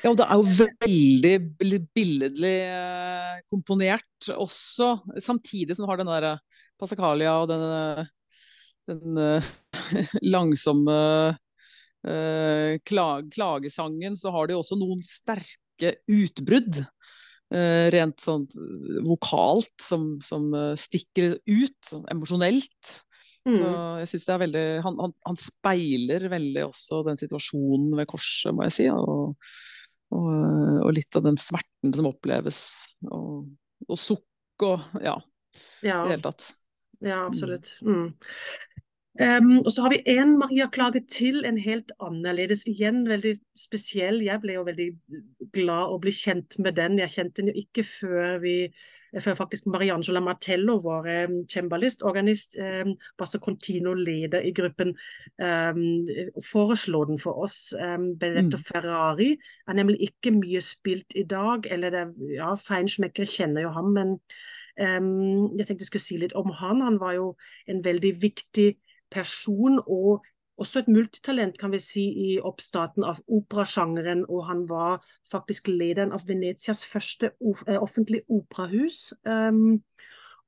Ja, 0.02 0.10
og 0.10 0.18
det 0.18 0.26
er 0.28 0.38
jo 0.38 0.66
veldig 0.80 1.78
billedlig 1.94 2.56
eh, 2.68 3.38
komponert 3.50 4.28
også, 4.30 4.94
samtidig 5.18 5.74
som 5.74 5.84
du 5.84 5.90
har 5.90 5.98
den 5.98 6.10
der 6.12 6.38
Passacalia 6.78 7.32
og 7.42 7.48
den, 7.50 8.06
den 8.90 9.18
eh, 9.18 9.48
langsomme 10.34 10.98
eh, 11.30 11.40
klag, 12.84 13.30
klagesangen, 13.32 14.16
så 14.20 14.30
har 14.34 14.46
de 14.50 14.58
også 14.58 14.76
noen 14.80 15.00
sterke 15.08 15.94
utbrudd. 16.10 16.82
eh, 17.54 17.86
rent 17.94 18.18
sånn 18.20 18.46
vokalt, 19.06 19.72
som, 19.80 20.14
som 20.24 20.48
eh, 20.58 20.72
stikker 20.80 21.36
ut, 21.46 21.76
sånn 21.86 22.06
emosjonelt. 22.12 23.00
Så 23.44 23.60
Mm. 23.60 23.98
jeg 24.00 24.08
synes 24.08 24.22
det 24.24 24.32
er 24.32 24.38
veldig 24.40 24.60
han, 24.86 24.94
han, 25.04 25.12
han 25.28 25.36
speiler 25.36 26.22
veldig 26.32 26.62
også 26.64 27.02
den 27.04 27.18
situasjonen 27.20 27.90
ved 27.98 28.06
korset, 28.08 28.54
må 28.56 28.64
jeg 28.64 28.72
si. 28.72 28.86
Og, 28.88 29.34
og, 30.16 30.30
og 30.86 30.92
litt 30.96 31.18
av 31.20 31.26
den 31.26 31.36
smerten 31.36 31.92
som 31.92 32.08
oppleves. 32.08 32.62
Og, 33.04 33.44
og 33.84 34.00
sukk 34.00 34.64
og 34.64 34.80
ja, 35.04 35.18
Ja, 35.84 36.00
i 36.00 36.08
det 36.08 36.14
hele 36.16 36.24
tatt. 36.24 36.46
ja, 37.04 37.20
absolutt. 37.28 37.74
Mm. 37.84 38.14
Um, 39.22 39.60
og 39.62 39.70
så 39.70 39.84
har 39.84 39.92
vi 39.92 40.00
en 40.10 40.32
Maria-klage 40.40 41.04
til, 41.06 41.44
en 41.46 41.58
helt 41.58 41.92
annerledes. 42.02 42.64
Igjen 42.66 43.04
veldig 43.08 43.36
spesiell. 43.54 44.18
Jeg 44.26 44.40
ble 44.42 44.56
jo 44.56 44.64
veldig 44.66 44.88
glad 45.54 45.92
å 45.94 46.00
bli 46.02 46.10
kjent 46.10 46.56
med 46.58 46.74
den. 46.80 46.98
Jeg 46.98 47.12
kjente 47.14 47.42
den 47.42 47.52
jo 47.52 47.60
ikke 47.62 47.84
før 47.86 48.40
vi 48.42 48.56
før 49.22 49.36
faktisk 49.38 49.68
Mariangela 49.70 50.18
Martello, 50.18 50.80
vår 50.82 51.04
um, 51.28 51.34
cembalist, 51.46 52.00
organist, 52.02 52.56
um, 52.58 52.90
Basso 53.18 53.38
Contino, 53.38 53.92
leder 53.94 54.42
i 54.42 54.50
gruppen, 54.50 54.90
um, 55.38 55.84
foreslo 56.42 57.04
den 57.06 57.20
for 57.22 57.38
oss. 57.44 57.72
Um, 57.78 58.16
Benedetto 58.18 58.58
Mm. 58.58 58.64
Ferrari 58.66 59.28
er 59.68 59.78
nemlig 59.78 60.00
ikke 60.08 60.34
mye 60.34 60.60
spilt 60.60 61.14
i 61.14 61.22
dag. 61.22 61.66
eller 61.70 61.90
det, 61.90 61.98
er- 62.00 62.34
ja, 62.34 62.54
Feinschmecker 62.54 63.24
kjenner 63.24 63.62
jo 63.62 63.70
ham, 63.70 63.92
men 63.94 64.08
um, 64.80 65.54
jeg 65.58 65.66
tenkte 65.68 65.82
jeg 65.86 65.92
skulle 65.92 66.02
si 66.08 66.16
litt 66.18 66.34
om 66.34 66.50
han. 66.50 66.80
Han 66.82 66.98
var 67.00 67.14
jo 67.14 67.36
en 67.68 67.84
veldig 67.84 68.16
viktig 68.20 68.74
person 69.14 69.80
og 69.86 70.24
også 70.60 70.84
et 70.84 70.88
multitalent, 70.88 71.56
kan 71.58 71.72
vi 71.72 71.80
si, 71.82 72.04
i 72.26 72.28
oppstarten 72.42 73.04
av 73.06 73.18
operasjangeren. 73.26 74.24
Og 74.28 74.46
han 74.46 74.64
var 74.70 75.02
faktisk 75.30 75.68
lederen 75.72 76.14
av 76.14 76.26
Venetias 76.28 76.84
første 76.86 77.32
eh, 77.34 77.80
offentlige 77.80 78.26
operahus. 78.28 79.08
Um, 79.26 79.80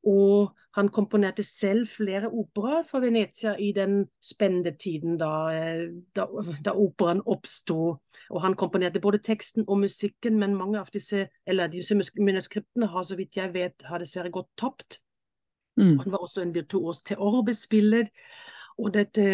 og 0.06 0.54
han 0.76 0.88
komponerte 0.92 1.42
selv 1.42 1.88
flere 1.90 2.28
operaer 2.30 2.84
for 2.86 3.02
Venezia 3.02 3.56
i 3.58 3.72
den 3.74 4.04
spennende 4.22 4.70
tiden 4.78 5.16
da, 5.18 5.32
eh, 5.50 5.88
da, 6.14 6.28
da 6.64 6.76
operaen 6.78 7.24
oppsto. 7.26 7.96
Og 8.30 8.42
han 8.44 8.54
komponerte 8.54 9.02
både 9.02 9.18
teksten 9.18 9.64
og 9.66 9.80
musikken, 9.82 10.38
men 10.38 10.54
mange 10.54 10.78
av 10.78 10.92
disse, 10.94 11.26
eller 11.46 11.72
disse 11.72 11.98
manuskriptene 11.98 12.90
har, 12.92 13.08
så 13.08 13.18
vidt 13.18 13.40
jeg 13.40 13.54
vet, 13.56 13.88
har 13.88 14.04
dessverre 14.04 14.30
gått 14.30 14.52
tapt. 14.56 15.00
Mm. 15.80 15.98
Han 16.04 16.12
var 16.12 16.22
også 16.22 16.44
en 16.44 16.54
virtuos 16.54 17.02
teorbespiller. 17.02 18.06
Og 18.76 18.92
dette, 18.92 19.24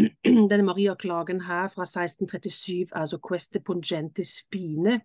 denne 0.50 0.66
Maria-klagen 0.66 1.40
her 1.46 1.70
fra 1.72 1.86
1637, 1.88 2.92
altså 2.92 3.20
Queste 3.24 3.62
pungente 3.64 4.26
Spine, 4.28 5.00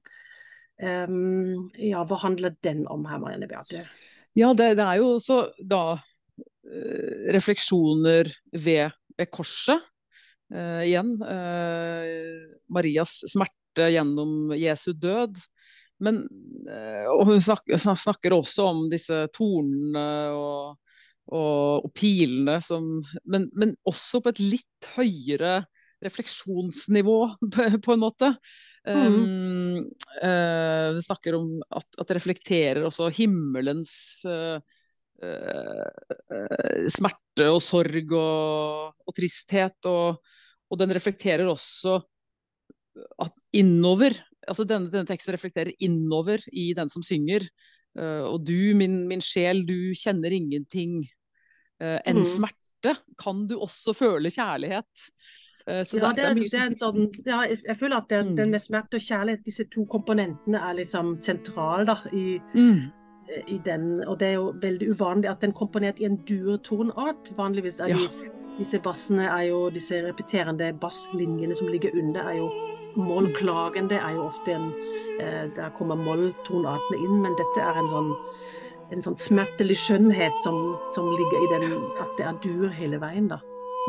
um, 0.84 1.70
ja, 1.80 2.04
hva 2.04 2.20
handler 2.26 2.58
den 2.66 2.84
om 2.92 3.06
her, 3.08 3.22
Marianne 3.24 3.48
Beate? 3.48 3.86
Ja, 4.36 4.52
det, 4.52 4.74
det 4.76 4.84
er 4.84 5.00
jo 5.00 5.14
også 5.16 5.40
da 5.64 5.96
eh, 5.96 7.32
refleksjoner 7.36 8.32
ved, 8.52 8.98
ved 9.16 9.32
korset. 9.32 9.92
Uh, 10.54 10.84
igjen. 10.86 11.16
uh, 11.26 12.52
Marias 12.70 13.24
smerte 13.32 13.88
gjennom 13.96 14.52
Jesu 14.60 14.92
død. 14.94 15.40
Men, 16.04 16.26
uh, 16.68 17.08
og 17.16 17.32
hun 17.32 17.40
snakker, 17.42 17.80
snakker 17.80 18.36
også 18.36 18.68
om 18.74 18.84
disse 18.92 19.24
tornene 19.34 20.06
og, 20.36 20.76
og, 21.34 21.86
og 21.88 21.92
pilene 21.98 22.60
som 22.62 23.00
men, 23.26 23.48
men 23.58 23.74
også 23.90 24.22
på 24.22 24.34
et 24.34 24.42
litt 24.44 24.90
høyere 24.96 25.64
refleksjonsnivå, 26.06 27.20
på, 27.86 27.94
en 27.94 28.02
måte. 28.02 28.32
Um, 28.86 29.86
uh, 30.22 30.90
vi 30.94 31.04
snakker 31.06 31.38
om 31.38 31.54
at, 31.66 31.88
at 31.98 32.10
det 32.10 32.18
reflekterer 32.20 32.86
også 32.86 33.10
himmelens 33.16 33.94
uh, 34.30 34.60
uh, 35.24 36.84
smerte 36.92 37.50
og 37.50 37.62
sorg 37.64 38.14
og, 38.20 38.94
og 39.08 39.18
tristhet. 39.18 39.80
Og, 39.90 40.22
og, 40.70 40.80
den 40.84 40.94
reflekterer 40.98 41.48
også 41.50 41.98
at 43.24 43.34
innover 43.56 44.14
altså 44.46 44.66
denne, 44.68 44.92
denne, 44.94 45.08
teksten 45.10 45.34
reflekterer 45.36 45.74
innover 45.84 46.44
i 46.54 46.70
den 46.78 46.92
som 46.92 47.04
synger. 47.06 47.48
Eh, 47.98 48.24
og 48.28 48.44
du, 48.46 48.74
min, 48.76 49.08
min, 49.08 49.22
sjel, 49.24 49.64
du 49.66 49.94
kjenner 49.96 50.32
ingenting 50.36 51.04
eh, 51.82 52.00
enn 52.06 52.18
Mm. 52.24 52.26
smerte. 52.26 52.96
Kan 53.18 53.48
du 53.48 53.56
også 53.58 53.94
føle 53.96 54.30
kjærlighet? 54.30 55.10
Eh, 55.68 55.82
så 55.84 55.98
Ja, 56.02 56.12
det, 56.14 56.24
er 56.26 56.34
det 56.36 56.54
er 56.54 56.76
sånn, 56.78 57.08
ja, 57.26 57.42
jeg, 57.48 57.78
føler 57.80 57.98
at 57.98 58.10
Mm. 58.12 58.36
den 58.36 58.52
med 58.52 58.62
smerte 58.62 58.96
og 58.96 59.02
kjærlighet, 59.02 59.44
disse 59.46 59.64
to 59.74 59.86
komponentene 59.86 60.60
er 60.62 60.76
liksom 60.76 61.18
sentral 61.22 61.86
da, 61.86 61.96
i, 62.14 62.40
Mm. 62.54 62.92
i 63.48 63.58
den. 63.66 64.04
Og 64.08 64.20
det 64.20 64.28
er 64.28 64.34
jo 64.36 64.52
veldig 64.62 64.90
uvanlig 64.94 65.30
at 65.32 65.42
den 65.42 65.50
er 65.50 65.60
komponert 65.60 66.00
i 66.00 66.06
en 66.06 66.18
durtonart. 66.28 67.32
Vanligvis 67.38 67.80
er 67.80 67.88
Ja. 67.90 67.96
de, 67.98 68.08
disse 68.60 68.80
bassene 68.80 69.26
er 69.26 69.48
jo, 69.50 69.70
disse 69.70 70.04
repeterende 70.04 70.78
basslinjene 70.80 71.56
som 71.56 71.68
ligger 71.68 71.92
under, 71.98 72.22
er 72.30 72.38
jo 72.38 72.50
mollklagende, 72.98 73.98
er 74.00 74.16
jo 74.18 74.28
ofte 74.30 74.56
en 74.56 74.70
eh, 75.20 75.46
Der 75.56 75.74
kommer 75.78 76.00
molltonartene 76.00 77.02
inn, 77.02 77.22
men 77.24 77.36
dette 77.40 77.64
er 77.64 77.82
en 77.82 77.92
sånn 77.92 78.14
en 78.94 79.02
sånn 79.02 79.18
smertelig 79.18 79.80
skjønnhet 79.82 80.36
som, 80.44 80.76
som 80.94 81.08
ligger 81.10 81.42
i 81.42 81.48
den 81.56 81.72
at 82.04 82.12
det 82.20 82.28
er 82.30 82.40
dur 82.44 82.70
hele 82.70 83.00
veien, 83.02 83.26
da. 83.32 83.40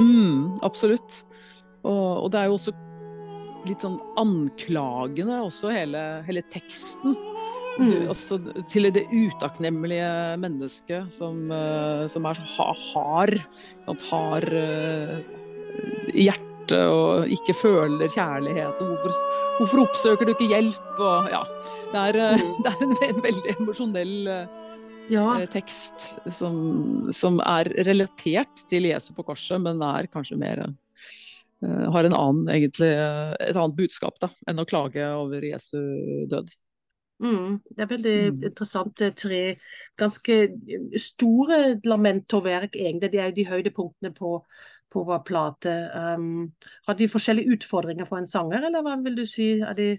Mm, 0.01 0.57
absolutt. 0.64 1.23
Og, 1.85 2.25
og 2.25 2.31
det 2.33 2.40
er 2.40 2.49
jo 2.49 2.57
også 2.57 2.73
litt 3.66 3.83
sånn 3.85 3.99
anklagende 4.21 5.40
også, 5.45 5.73
hele, 5.75 6.05
hele 6.29 6.45
teksten. 6.53 7.16
Du, 7.16 7.27
Mm. 7.77 8.07
altså, 8.09 8.38
til 8.73 8.87
det 8.88 9.03
utakknemlige 9.12 10.38
mennesket 10.40 11.12
som, 11.12 11.42
eh, 11.53 12.07
som 12.09 12.25
er 12.25 12.38
så 12.40 12.71
hard. 12.95 13.37
Sant, 13.85 14.01
hard 14.09 14.49
eh, 14.49 15.19
hjerte 16.66 16.81
og 16.90 17.29
ikke 17.31 17.55
føler 17.55 18.09
kjærligheten. 18.11 18.88
Hvorfor, 18.90 19.12
hvorfor 19.59 19.83
oppsøker 19.87 20.26
du 20.26 20.33
ikke 20.35 20.48
hjelp? 20.50 20.98
Og, 20.98 21.29
ja, 21.31 21.42
det, 21.92 22.00
er, 22.02 22.16
eh, 22.16 22.42
Mm. 22.42 22.62
det 22.62 22.72
er 22.72 22.83
en, 22.83 22.96
en 23.16 23.22
veldig 23.22 23.57
emosjonell 23.61 24.29
eh, 24.29 24.46
Ja. 25.11 25.38
eh, 25.40 25.46
tekst 25.46 26.18
som, 26.31 27.11
som 27.12 27.38
er 27.40 27.70
relatert 27.87 28.66
til 28.68 28.85
Jesu 28.90 29.12
på 29.14 29.24
korset, 29.24 29.61
men 29.62 29.81
er 29.83 30.07
kanskje 30.07 30.37
mer 30.38 30.66
har 31.62 32.05
en 32.05 32.12
annen, 32.12 32.44
egentlig, 32.52 32.90
et 33.40 33.57
annet 33.57 33.76
budskap 33.76 34.18
da, 34.20 34.29
enn 34.46 34.59
å 34.61 34.66
klage 34.68 35.02
over 35.16 35.40
Jesu 35.42 35.79
død. 36.29 36.50
Mm, 37.18 37.62
det 37.72 37.81
er 37.81 37.88
veldig 37.88 38.33
Mm. 38.35 38.42
interessant. 38.44 38.94
Tre 39.16 39.57
ganske 39.96 40.37
store 41.00 41.81
lamentoverk, 41.83 42.76
egentlig. 42.76 43.11
De 43.11 43.18
er 43.18 43.31
jo 43.31 43.37
de 43.38 43.46
høydepunktene 43.48 44.12
på, 44.14 44.42
på 44.96 45.04
vår 45.06 45.22
plate. 45.28 45.76
Um, 45.92 46.48
har 46.88 46.98
de 46.98 47.09
forskjellige 47.12 47.56
utfordringer 47.59 48.09
for 48.09 48.22
en 48.22 48.28
sanger, 48.30 48.64
eller 48.68 48.85
hva 48.85 48.96
vil 49.04 49.18
du 49.18 49.24
si? 49.28 49.52
Er 49.61 49.76
de 49.76 49.90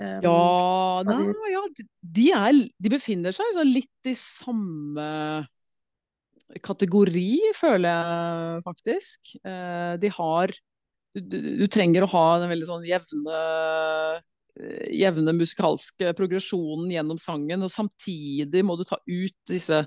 um, 0.00 0.20
Ja, 0.24 1.02
nei, 1.08 1.18
de- 1.28 1.52
ja 1.52 1.64
de, 2.18 2.28
er, 2.40 2.60
de 2.86 2.94
befinner 2.96 3.36
seg 3.36 3.52
sånn 3.56 3.72
litt 3.72 4.10
i 4.10 4.16
samme 4.18 5.08
kategori, 6.64 7.54
føler 7.56 7.88
jeg 7.88 8.64
faktisk. 8.66 9.34
Eh, 9.40 9.94
de 10.00 10.10
har 10.12 10.52
du, 11.14 11.36
du, 11.62 11.64
trenger 11.70 12.04
å 12.04 12.10
ha 12.10 12.24
den 12.42 12.50
veldig 12.50 12.68
sånn 12.68 12.86
jevne 12.88 13.40
jevne 14.94 15.32
musikalske 15.34 16.12
progresjonen 16.14 16.92
gjennom 16.92 17.18
sangen, 17.18 17.64
og 17.66 17.72
samtidig 17.72 18.62
må 18.66 18.76
du 18.78 18.84
ta 18.86 19.00
ut 19.02 19.34
disse, 19.50 19.80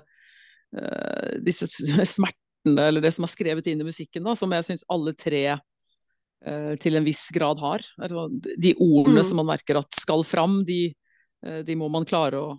uh, 0.76 1.30
disse 1.40 1.68
smertene, 1.72 2.47
eller 2.66 3.04
det 3.04 3.12
som 3.14 3.26
er 3.26 3.32
skrevet 3.32 3.68
inn 3.70 3.82
i 3.82 3.88
musikken, 3.88 4.24
da, 4.26 4.34
som 4.38 4.52
jeg 4.54 4.66
syns 4.66 4.86
alle 4.92 5.14
tre 5.18 5.42
uh, 5.54 6.74
til 6.82 6.98
en 6.98 7.06
viss 7.06 7.28
grad 7.34 7.60
har. 7.62 7.84
Altså, 8.00 8.28
de 8.32 8.74
ordene 8.74 9.22
mm. 9.22 9.26
som 9.30 9.40
man 9.42 9.52
merker 9.54 9.80
at 9.80 9.90
skal 9.96 10.24
fram, 10.26 10.60
de, 10.68 10.92
uh, 11.46 11.60
de 11.66 11.78
må 11.78 11.90
man 11.92 12.08
klare 12.08 12.42
å 12.42 12.52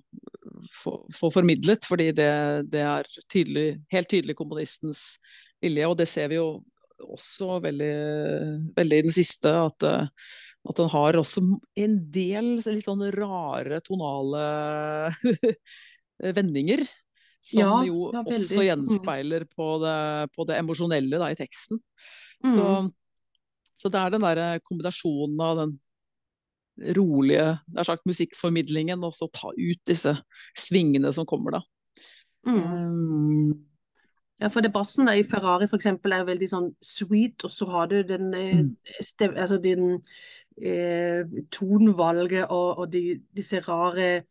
få, 0.74 0.98
få 1.16 1.32
formidlet, 1.34 1.88
fordi 1.88 2.12
det, 2.16 2.32
det 2.72 2.84
er 2.86 3.10
tydelig, 3.32 3.70
helt 3.94 4.12
tydelig 4.12 4.36
komponistens 4.40 5.04
vilje, 5.64 5.88
og 5.88 5.98
det 6.00 6.10
ser 6.10 6.32
vi 6.32 6.40
jo 6.40 6.52
også 7.00 7.62
veldig, 7.64 7.94
veldig 8.76 8.98
i 9.00 9.04
den 9.06 9.14
siste, 9.16 9.52
at 9.56 9.86
at 10.68 10.80
den 10.80 10.90
har 10.92 11.18
også 11.18 11.44
en 11.80 11.94
del 12.14 12.56
litt 12.60 12.88
sånn 12.88 13.06
rare 13.16 13.80
tonale 13.86 14.44
vendinger. 16.38 16.84
Som 17.40 17.62
ja, 17.62 17.76
jo 17.88 18.10
ja, 18.12 18.24
også 18.24 18.66
gjenspeiler 18.66 19.46
på 19.48 19.68
det, 19.84 20.00
på 20.36 20.46
det 20.50 20.58
emosjonelle 20.60 21.30
i 21.32 21.38
teksten. 21.40 21.80
Mm. 22.44 22.52
Så, 22.52 22.66
så, 23.80 23.92
det 23.92 24.02
er 24.02 24.16
den 24.16 24.26
der 24.26 24.60
kombinasjonen 24.66 25.40
av 25.44 25.62
den 25.62 25.78
rolige 26.96 27.48
sagt, 27.84 28.06
musikkformidlingen, 28.08 29.04
og 29.04 29.16
så 29.16 29.28
ta 29.32 29.52
ut 29.56 29.82
disse 29.88 30.16
svingene 30.58 31.12
som 31.16 31.28
kommer 31.28 31.60
da. 31.60 31.64
Mm. 32.48 32.60
Um, 32.60 33.70
ja, 34.40 34.48
for 34.48 34.64
det 34.64 34.72
bassen 34.72 35.10
i 35.12 35.24
Ferrari 35.28 35.68
for 35.68 35.80
eksempel 35.80 36.16
er 36.16 36.28
veldig 36.28 36.48
sånn 36.48 36.70
sweet, 36.84 37.44
og 37.44 37.52
så 37.52 37.68
har 37.74 37.90
du 37.92 37.98
den, 38.08 38.30
eh, 38.36 38.62
mm. 38.62 38.70
stev, 39.04 39.36
altså 39.36 39.58
den 39.60 39.98
eh, 40.64 41.28
tonvalget 41.52 42.48
og, 42.48 42.80
og 42.80 42.94
de, 42.94 43.20
disse 43.36 43.60
rare 43.68 44.24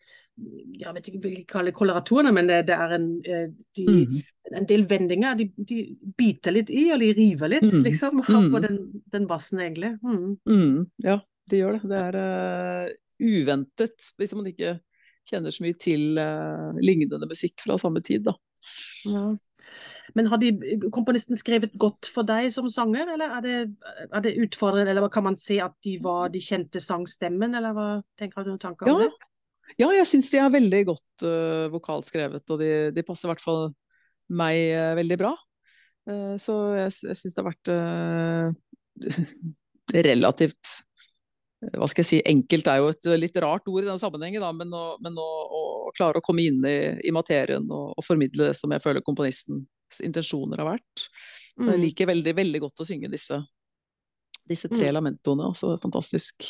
jeg 0.78 0.94
vet 0.94 1.08
ikke 1.10 1.20
hva 1.22 1.30
vi 1.32 1.44
kaller 1.48 1.74
koloraturene, 1.74 2.32
men 2.34 2.48
det, 2.50 2.60
det 2.68 2.76
er 2.76 2.94
en, 2.98 3.06
eh, 3.26 3.46
de, 3.76 3.86
mm. 3.88 4.18
en, 4.52 4.68
del 4.68 4.84
vendinger. 4.90 5.38
De, 5.38 5.48
de, 5.70 5.80
biter 6.18 6.54
litt 6.54 6.70
i, 6.70 6.88
og 6.94 7.02
de 7.02 7.10
river 7.16 7.52
litt, 7.54 7.66
mm. 7.68 7.82
liksom, 7.86 8.22
på 8.28 8.42
mm. 8.44 8.60
den, 8.64 8.78
den, 9.14 9.26
bassen, 9.30 9.62
egentlig. 9.64 9.96
Mm. 10.04 10.36
Mm. 10.48 10.78
Ja, 11.04 11.18
de 11.50 11.62
gjør 11.62 11.78
det. 11.78 11.90
Det 11.90 12.04
er 12.04 12.20
uh, 12.20 12.94
uventet, 13.24 14.12
hvis 14.18 14.36
man 14.38 14.48
ikke 14.52 14.78
kjenner 15.28 15.52
så 15.52 15.66
mye 15.66 15.76
til 15.80 16.20
uh, 16.20 16.78
lignende 16.80 17.28
musikk 17.28 17.66
fra 17.66 17.78
samme 17.80 18.04
tid, 18.04 18.28
da. 18.30 18.38
Ja. 19.08 19.26
Men 20.16 20.30
har 20.30 20.40
de, 20.40 20.52
komponisten 20.94 21.36
skrevet 21.36 21.74
godt 21.80 22.08
for 22.08 22.26
deg 22.28 22.48
som 22.54 22.68
sanger, 22.72 23.10
eller 23.14 23.34
er 23.36 23.44
det, 23.44 23.56
er 24.08 24.24
det 24.24 24.38
utfordrende, 24.40 24.94
eller 24.94 25.10
kan 25.12 25.26
man 25.26 25.36
se 25.38 25.58
at 25.62 25.74
de 25.84 25.98
var 26.02 26.32
de 26.32 26.40
kjente 26.42 26.80
sangstemmen, 26.82 27.56
eller 27.58 27.76
hva 27.76 27.88
tenker 28.18 28.46
du 28.46 28.54
noen 28.54 28.62
tanker 28.62 28.88
om 28.88 29.02
ja. 29.02 29.08
det? 29.08 29.27
Ja, 29.78 29.90
jeg 29.94 30.08
syns 30.10 30.32
de 30.32 30.40
er 30.42 30.50
veldig 30.50 30.80
godt 30.88 31.26
uh, 31.26 31.68
vokalskrevet, 31.70 32.44
og 32.50 32.58
de, 32.62 32.72
de 32.94 33.04
passer 33.06 33.28
i 33.28 33.32
hvert 33.32 33.44
fall 33.44 33.68
meg 34.28 34.58
uh, 34.74 34.96
veldig 34.98 35.18
bra. 35.20 35.32
Uh, 36.08 36.34
så 36.40 36.56
jeg, 36.80 36.96
jeg 37.10 37.20
syns 37.20 37.36
det 37.36 37.44
har 37.44 37.50
vært 37.52 37.72
relativt 40.08 40.78
hva 41.58 41.88
skal 41.90 42.04
jeg 42.04 42.08
si, 42.08 42.18
enkelt 42.30 42.68
er 42.70 42.78
jo 42.78 42.90
et 42.92 43.08
litt 43.18 43.38
rart 43.42 43.66
ord 43.66 43.82
i 43.82 43.88
den 43.88 43.98
sammenhengen, 43.98 44.42
da, 44.44 44.52
men, 44.54 44.70
å, 44.70 44.94
men 45.02 45.16
å, 45.18 45.26
å, 45.26 45.62
klare 45.96 46.20
å 46.20 46.24
komme 46.24 46.44
inn 46.46 46.62
i, 46.68 46.78
i 47.02 47.10
materien 47.14 47.64
og, 47.66 47.96
og, 47.96 48.04
formidle 48.06 48.46
det 48.46 48.54
som 48.54 48.70
jeg 48.70 48.84
føler 48.84 49.02
komponistens 49.02 49.98
intensjoner 50.04 50.62
har 50.62 50.68
vært. 50.76 51.08
Mm. 51.58 51.72
Jeg 51.72 51.82
liker 51.82 52.10
veldig, 52.12 52.34
veldig 52.38 52.60
godt 52.62 52.84
å 52.84 52.86
synge 52.86 53.10
disse, 53.10 53.40
disse 54.46 54.70
tre 54.70 54.86
mm. 54.86 54.94
lamentoene. 55.00 55.48
Altså 55.50 55.74
fantastisk. 55.82 56.46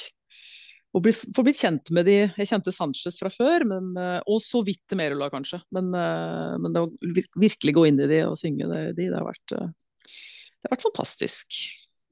Og 0.97 1.05
bli, 1.05 1.13
få 1.13 1.45
blitt 1.45 1.61
kjent 1.61 1.91
med 1.95 2.07
de 2.09 2.17
Jeg 2.23 2.49
kjente 2.49 2.73
Sanchez 2.73 3.19
fra 3.21 3.31
før, 3.33 3.67
men, 3.69 3.91
eh, 4.01 4.21
og 4.27 4.41
så 4.45 4.63
vidt 4.65 4.97
Merula, 4.97 5.29
kanskje. 5.33 5.61
Men, 5.75 5.91
eh, 5.95 6.55
men, 6.63 6.73
det 6.73 6.85
å 6.87 6.93
virkelig 7.37 7.75
gå 7.77 7.85
inn 7.91 8.01
i 8.01 8.09
de 8.09 8.23
og 8.29 8.39
synge 8.41 8.71
de, 8.73 8.87
det 8.97 9.13
har 9.13 9.27
vært, 9.27 9.53
eh, 9.53 9.69
det 9.69 10.69
har 10.71 10.77
vært 10.77 10.89
fantastisk. 10.89 11.61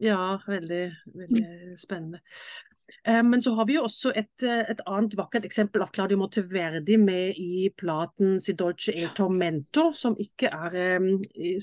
Ja, 0.04 0.36
veldig, 0.44 0.82
veldig 1.16 1.78
spennende. 1.80 2.20
Eh, 3.08 3.22
men 3.24 3.40
så 3.42 3.54
har 3.56 3.66
vi 3.66 3.78
jo 3.78 3.86
også 3.86 4.12
et, 4.12 4.44
et, 4.44 4.82
annet 4.84 5.16
vakkert 5.16 5.48
eksempel 5.48 5.82
av 5.82 5.90
Claudio 5.96 6.20
Monteverdi 6.20 6.98
med 7.00 7.40
i 7.40 7.70
platen 7.72 8.36
Si 8.44 8.52
dolce 8.52 8.92
e 8.92 9.08
tormento, 9.16 9.88
som 9.96 10.18
ikke 10.20 10.52
er, 10.52 11.00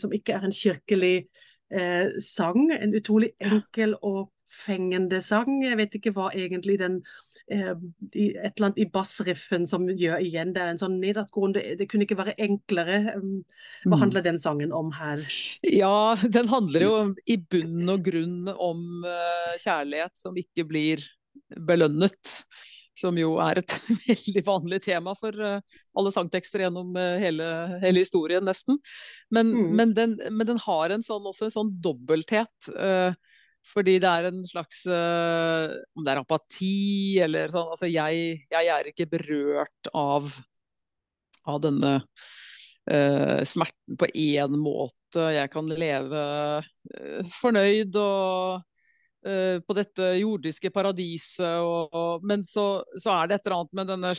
som 0.01 0.13
ikke 0.17 0.33
er 0.33 0.47
en 0.47 0.55
kirkelig 0.63 1.15
eh, 1.69 2.09
sang. 2.19 2.71
En 2.73 2.97
utrolig 2.97 3.35
enkel 3.37 3.93
og 4.01 4.31
fengende 4.53 5.21
sang. 5.25 5.61
Jeg 5.63 5.79
vet 5.79 5.95
ikke 5.97 6.13
hva 6.15 6.29
egentlig 6.31 6.77
den 6.81 6.99
eh, 7.51 7.71
et 7.73 8.53
eller 8.53 8.69
annet 8.69 8.81
i 8.83 8.87
bassriffen 8.93 9.67
som 9.69 9.87
gjør 9.89 10.21
igjen. 10.23 10.53
Det 10.55 10.63
er 10.63 10.73
en 10.73 10.81
sånn 10.81 10.99
nedadgående 11.01 11.63
Det 11.79 11.87
kunne 11.91 12.07
ikke 12.07 12.19
være 12.19 12.37
enklere. 12.41 12.99
Hva 13.15 13.95
mm. 13.95 13.99
handler 14.05 14.25
den 14.25 14.39
sangen 14.41 14.75
om 14.75 14.93
her? 14.97 15.23
Ja, 15.67 16.13
den 16.23 16.51
handler 16.51 16.87
jo 16.87 16.93
i 17.25 17.39
bunn 17.41 17.89
og 17.95 18.05
grunn 18.05 18.53
om 18.53 19.03
uh, 19.07 19.57
kjærlighet 19.61 20.15
som 20.19 20.37
ikke 20.39 20.67
blir 20.69 21.03
belønnet. 21.67 22.37
Som 22.93 23.17
jo 23.17 23.33
er 23.41 23.57
et 23.63 23.73
veldig 24.07 24.43
vanlig 24.45 24.83
tema 24.85 25.15
for 25.17 25.37
uh, 25.41 25.75
alle 25.97 26.13
sangtekster 26.13 26.65
gjennom 26.65 26.93
uh, 26.95 27.17
hele, 27.21 27.47
hele, 27.81 28.03
historien, 28.05 28.45
nesten. 28.45 28.77
Men, 29.33 29.49
mm. 29.49 29.75
men, 29.75 29.93
den, 29.97 30.17
men, 30.29 30.47
den, 30.47 30.61
har 30.61 30.93
en 30.93 31.05
sånn, 31.05 31.25
også 31.29 31.49
en 31.49 31.55
sånn 31.57 31.71
dobbelthet. 31.83 32.53
Uh, 32.69 33.11
fordi 33.63 33.97
det 34.03 34.09
er 34.09 34.27
en 34.29 34.41
slags 34.47 34.83
uh, 34.91 35.71
Om 35.95 36.03
det 36.05 36.13
er 36.13 36.21
apati 36.21 37.19
eller 37.23 37.53
sånn 37.53 37.71
Altså, 37.73 37.89
jeg, 37.91 38.43
jeg 38.51 38.71
er 38.75 38.89
ikke 38.89 39.07
berørt 39.15 39.91
av, 39.95 40.27
av 41.47 41.61
denne 41.63 41.95
uh, 42.03 43.39
smerten 43.47 43.99
på 43.99 44.11
én 44.11 44.59
måte. 44.59 45.29
Jeg 45.37 45.51
kan 45.53 45.71
leve 45.71 46.27
uh, 46.59 47.33
fornøyd 47.39 47.99
og 48.01 48.69
på 49.23 49.71
dette 49.77 50.03
jordiske 50.19 50.67
paradiset, 50.75 51.61
og, 51.63 51.93
og, 51.95 52.25
men 52.27 52.41
så, 52.43 52.81
så, 52.99 53.13
er 53.13 53.29
det 53.29 53.37
et 53.37 53.45
eller 53.47 53.61
annet 53.61 53.77
med 53.79 53.87
denne 53.87 54.09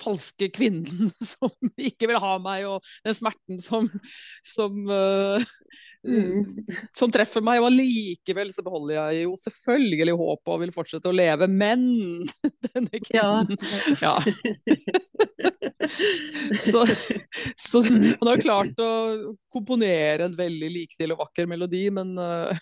falske 0.00 0.50
kvinnen 0.54 1.08
som 1.32 1.52
ikke 1.80 2.08
vil 2.10 2.20
ha 2.22 2.34
meg, 2.42 2.66
og 2.68 2.84
den 3.06 3.16
smerten 3.16 3.60
som, 3.62 3.88
som, 4.46 4.80
uh, 4.88 5.42
mm. 6.06 6.66
som 6.98 7.12
treffer 7.12 7.44
meg. 7.44 7.60
Og 7.62 7.70
allikevel 7.70 8.52
så 8.54 8.64
beholder 8.66 8.96
jeg 8.96 9.24
jo 9.26 9.36
selvfølgelig 9.40 10.18
håpet 10.20 10.54
og 10.54 10.62
vil 10.64 10.74
fortsette 10.74 11.10
å 11.10 11.16
leve, 11.16 11.48
men 11.50 11.86
denne 12.70 13.02
kvinnen 13.04 13.56
Ja. 14.00 14.16
ja. 14.16 14.16
så, 16.60 16.84
så 17.58 17.82
han 17.84 18.28
har 18.28 18.42
klart 18.42 18.80
å 18.82 18.90
komponere 19.52 20.28
en 20.28 20.36
veldig 20.38 20.70
liktil 20.72 21.14
og 21.14 21.24
vakker 21.24 21.48
melodi, 21.50 21.86
men 21.94 22.14
uh, 22.18 22.52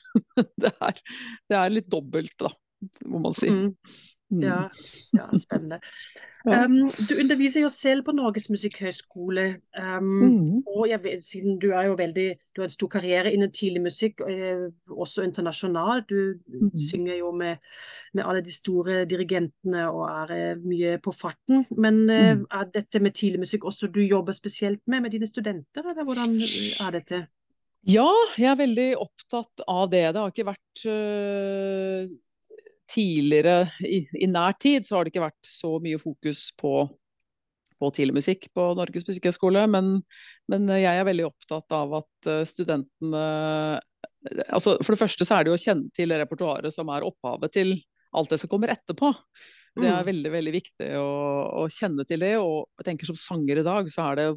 det, 0.62 0.72
er, 0.72 1.02
det, 1.48 1.58
er, 1.58 1.74
litt 1.74 1.90
dobbelt, 1.90 2.34
da, 2.40 2.52
må 3.10 3.22
man 3.26 3.36
si. 3.36 3.50
Mm. 3.52 3.74
Mm. 4.30 4.42
Ja, 4.42 4.68
ja, 5.18 5.38
spennende. 5.38 5.80
Um, 6.44 6.88
du 7.08 7.14
underviser 7.20 7.62
jo 7.64 7.68
selv 7.72 8.04
på 8.06 8.12
Norges 8.12 8.48
musikkhøgskole. 8.50 9.46
Um, 9.78 10.04
mm. 10.04 10.58
Og 10.66 10.92
vet, 11.02 11.24
siden 11.26 11.58
du 11.60 11.70
er 11.72 11.88
jo 11.88 11.96
veldig 11.98 12.26
Du 12.56 12.60
har 12.60 12.68
en 12.68 12.74
stor 12.74 12.88
karriere 12.92 13.32
innen 13.32 13.52
tidlig 13.52 13.82
musikk, 13.82 14.20
eh, 14.28 14.68
også 14.90 15.24
internasjonalt. 15.26 16.08
Du 16.08 16.36
mm. 16.46 16.78
synger 16.90 17.16
jo 17.18 17.32
med, 17.32 17.56
med, 18.14 18.24
alle 18.24 18.44
de 18.44 18.54
store 18.54 19.04
dirigentene 19.04 19.88
og 19.90 20.04
er 20.08 20.36
eh, 20.36 20.62
mye 20.62 20.98
på 21.02 21.12
farten. 21.12 21.64
Men 21.70 22.04
eh, 22.10 22.36
mm. 22.38 22.46
er 22.52 22.70
dette 22.74 23.00
med 23.00 23.16
tidlig 23.16 23.42
musikk 23.46 23.64
også 23.64 23.90
du 23.92 24.00
jobber 24.00 24.32
spesielt 24.32 24.80
med 24.86 25.00
med 25.00 25.10
dine 25.10 25.26
studenter, 25.26 25.90
eller 25.90 26.04
hvordan 26.04 26.38
er 26.86 26.94
dette? 26.94 27.26
Ja, 27.88 28.10
jeg 28.36 28.50
er 28.50 28.56
veldig 28.58 28.88
opptatt 28.98 29.62
av 29.68 29.86
det. 29.90 30.08
Det 30.12 30.20
har 30.20 30.32
ikke 30.32 30.50
vært 30.52 30.88
øh 30.92 32.08
tidligere, 32.88 33.68
i, 33.84 34.02
i, 34.18 34.28
nær 34.30 34.56
tid, 34.60 34.86
så 34.86 34.96
har 34.96 35.04
det 35.04 35.12
ikke 35.12 35.26
vært 35.26 35.46
så 35.46 35.74
mye 35.82 36.00
fokus 36.00 36.48
på, 36.58 36.72
på 37.78 37.90
tidlig 37.96 38.18
musikk 38.20 38.48
på 38.56 38.70
Norges 38.78 39.06
musikkhøgskole, 39.08 39.66
men, 39.70 39.98
men, 40.50 40.72
jeg 40.78 40.94
er 40.94 41.06
veldig 41.08 41.28
opptatt 41.28 41.76
av 41.76 42.00
at 42.00 42.30
eh, 42.30 42.42
studentene 42.48 43.26
altså 44.50 44.74
For 44.82 44.92
det 44.92 45.00
første 45.00 45.24
så 45.26 45.36
er 45.36 45.44
det 45.44 45.52
jo 45.52 45.56
å 45.56 45.62
kjenne 45.62 45.94
til 45.94 46.10
det 46.10 46.18
repertoaret 46.20 46.74
som 46.74 46.90
er 46.92 47.06
opphavet 47.06 47.52
til 47.54 47.76
alt 48.18 48.32
det 48.32 48.38
som 48.40 48.50
kommer 48.50 48.72
etterpå. 48.72 49.12
Det 49.78 49.86
er 49.86 50.00
mm. 50.00 50.08
veldig 50.08 50.32
veldig 50.32 50.52
viktig 50.54 50.88
å, 50.98 51.08
å, 51.62 51.64
kjenne 51.72 52.06
til 52.08 52.22
det. 52.24 52.34
Og 52.40 52.66
jeg 52.80 52.88
tenker 52.88 53.10
som 53.10 53.18
sanger 53.20 53.60
i 53.60 53.66
dag, 53.66 53.90
så 53.92 54.08
er 54.08 54.18
det 54.18 54.28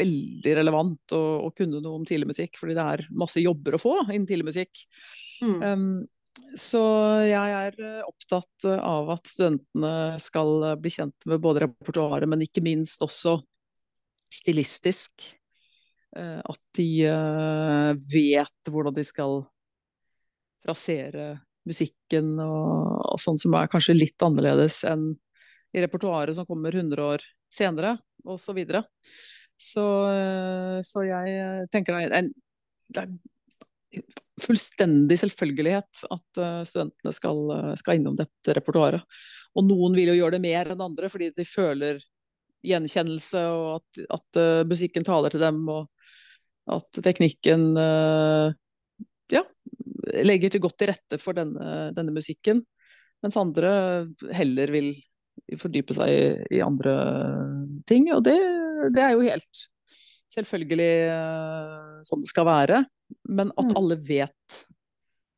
veldig 0.00 0.54
relevant 0.60 1.14
å, 1.16 1.22
å 1.46 1.50
kunne 1.56 1.82
noe 1.82 2.00
om 2.00 2.06
tidlig 2.08 2.30
musikk, 2.30 2.58
fordi 2.60 2.76
det 2.78 2.86
er 2.94 3.04
masse 3.10 3.42
jobber 3.42 3.76
å 3.76 3.82
få 3.82 3.96
innen 4.06 4.28
tidlig 4.28 4.50
musikk. 4.52 4.84
Mm. 5.42 5.58
Um, 5.64 5.86
så 6.58 6.82
jeg 7.26 7.54
er 7.56 7.76
eh, 7.78 8.06
opptatt 8.06 8.66
eh, 8.68 8.78
av 8.78 9.10
at 9.14 9.28
studentene 9.30 10.18
skal 10.22 10.64
eh, 10.66 10.78
bli 10.80 10.92
kjent 10.92 11.26
med 11.30 11.42
både 11.42 11.64
repertoaret, 11.66 12.28
men 12.30 12.44
ikke 12.44 12.64
minst 12.64 13.02
også 13.04 13.38
stilistisk. 14.30 15.34
At 16.10 16.58
de 16.74 17.06
vet 18.10 18.70
hvordan 18.74 18.94
de 18.96 19.02
skal 19.06 19.44
frasere 20.58 21.26
musikken 21.70 22.32
og, 22.42 22.96
og 23.12 23.20
sånn 23.22 23.38
som 23.38 23.54
er 23.54 23.70
kanskje 23.70 23.94
litt 23.94 24.24
annerledes 24.26 24.80
enn 24.90 25.12
i 25.70 25.84
repertoaret 25.84 26.34
som 26.34 26.48
kommer 26.48 26.74
100 26.74 27.04
år 27.12 27.22
senere, 27.54 27.92
osv. 28.24 28.42
Så, 28.42 28.56
videre. 28.58 28.82
så 29.54 29.86
Så 30.82 31.06
jeg 31.06 31.70
tenker 31.70 32.00
det 32.00 32.10
er, 32.10 32.32
det 32.90 33.04
er 33.04 33.14
fullstendig 34.40 35.18
selvfølgelighet 35.20 36.04
at 36.14 36.40
studentene 36.68 37.12
skal, 37.12 37.40
skal 37.76 37.98
innom 37.98 38.14
dette 38.16 38.54
repertoaret. 38.56 39.02
Og 39.58 39.66
noen 39.66 39.96
vil 39.98 40.12
jo 40.12 40.16
gjøre 40.20 40.36
det 40.36 40.44
mer 40.44 40.70
enn 40.72 40.84
andre 40.84 41.10
fordi 41.12 41.28
de 41.36 41.46
føler 41.48 41.98
gjenkjennelse, 42.66 43.42
og 43.50 43.68
at, 43.80 44.00
at 44.16 44.40
uh, 44.40 44.68
musikken 44.68 45.06
taler 45.06 45.32
til 45.32 45.42
dem, 45.42 45.62
og 45.72 45.88
at 46.70 47.00
teknikken 47.02 47.70
ja, 49.32 49.42
legger 50.24 50.52
til 50.52 50.62
godt 50.62 50.76
til 50.80 50.90
rette 50.92 51.18
for 51.20 51.36
denne, 51.38 51.90
denne, 51.96 52.14
musikken. 52.14 52.62
Mens 53.24 53.38
andre 53.40 53.72
heller 54.36 54.72
vil 54.72 54.92
fordype 55.58 55.96
seg 55.96 56.12
i, 56.12 56.22
i 56.58 56.62
andre 56.62 56.94
ting. 57.88 58.08
Og 58.14 58.22
det, 58.26 58.36
det, 58.94 59.02
er 59.02 59.16
jo 59.16 59.26
helt 59.26 59.64
selvfølgelig 60.30 60.92
sånn 62.06 62.22
det 62.22 62.30
skal 62.30 62.48
være. 62.48 62.82
Men 63.28 63.52
at 63.56 63.70
mm. 63.70 63.76
alle 63.78 63.98
vet 64.06 64.60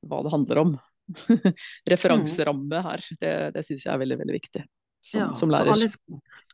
hva 0.09 0.23
det 0.25 0.33
handler 0.35 0.63
om. 0.65 0.77
Referanseramme 1.93 2.85
her, 2.87 3.05
det, 3.21 3.35
det 3.57 3.67
syns 3.67 3.87
jeg 3.87 3.93
er 3.95 4.01
veldig, 4.03 4.21
veldig 4.23 4.39
viktig 4.39 4.65
som, 5.03 5.21
ja, 5.21 5.35
som 5.35 5.51
lærer. 5.51 5.73
Alle, 5.73 5.89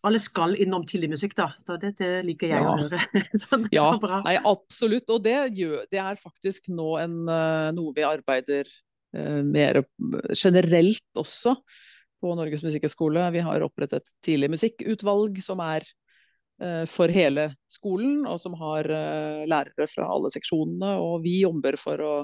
alle, 0.09 0.20
skal 0.22 0.57
innom 0.57 0.87
tidlig 0.88 1.12
musikk, 1.12 1.37
da. 1.37 1.50
Så 1.61 1.76
dette 1.81 2.22
liker 2.26 2.54
jeg 2.54 2.64
ja. 2.64 2.72
å 2.72 2.78
høre. 2.81 3.68
ja, 3.76 3.88
nei, 4.24 4.35
absolutt. 4.40 5.09
Og 5.12 5.22
det, 5.24 5.37
gjør, 5.59 5.85
det, 5.92 6.00
er 6.00 6.18
faktisk 6.20 6.70
nå 6.72 6.94
en, 7.02 7.20
eh, 7.28 7.68
noe 7.76 7.92
vi 7.96 8.07
arbeider 8.09 8.70
uh, 9.16 9.44
mer 9.44 9.83
generelt 10.33 11.20
også 11.20 11.59
på 12.18 12.35
Norges 12.38 12.64
musikkhøgskole. 12.64 13.28
Vi 13.37 13.44
har 13.44 13.66
opprettet 13.66 14.09
tidlig 14.24 14.50
musikkutvalg 14.57 15.38
som 15.44 15.61
er 15.62 15.87
for 16.90 17.12
hele 17.14 17.44
skolen, 17.71 18.25
og 18.27 18.40
som 18.42 18.57
har 18.59 18.88
uh, 18.90 19.44
lærere 19.47 19.87
fra 19.87 20.09
alle 20.11 20.31
seksjonene. 20.35 20.97
Og 20.99 21.23
vi 21.23 21.37
jobber 21.44 21.79
for 21.79 22.03
å 22.03 22.14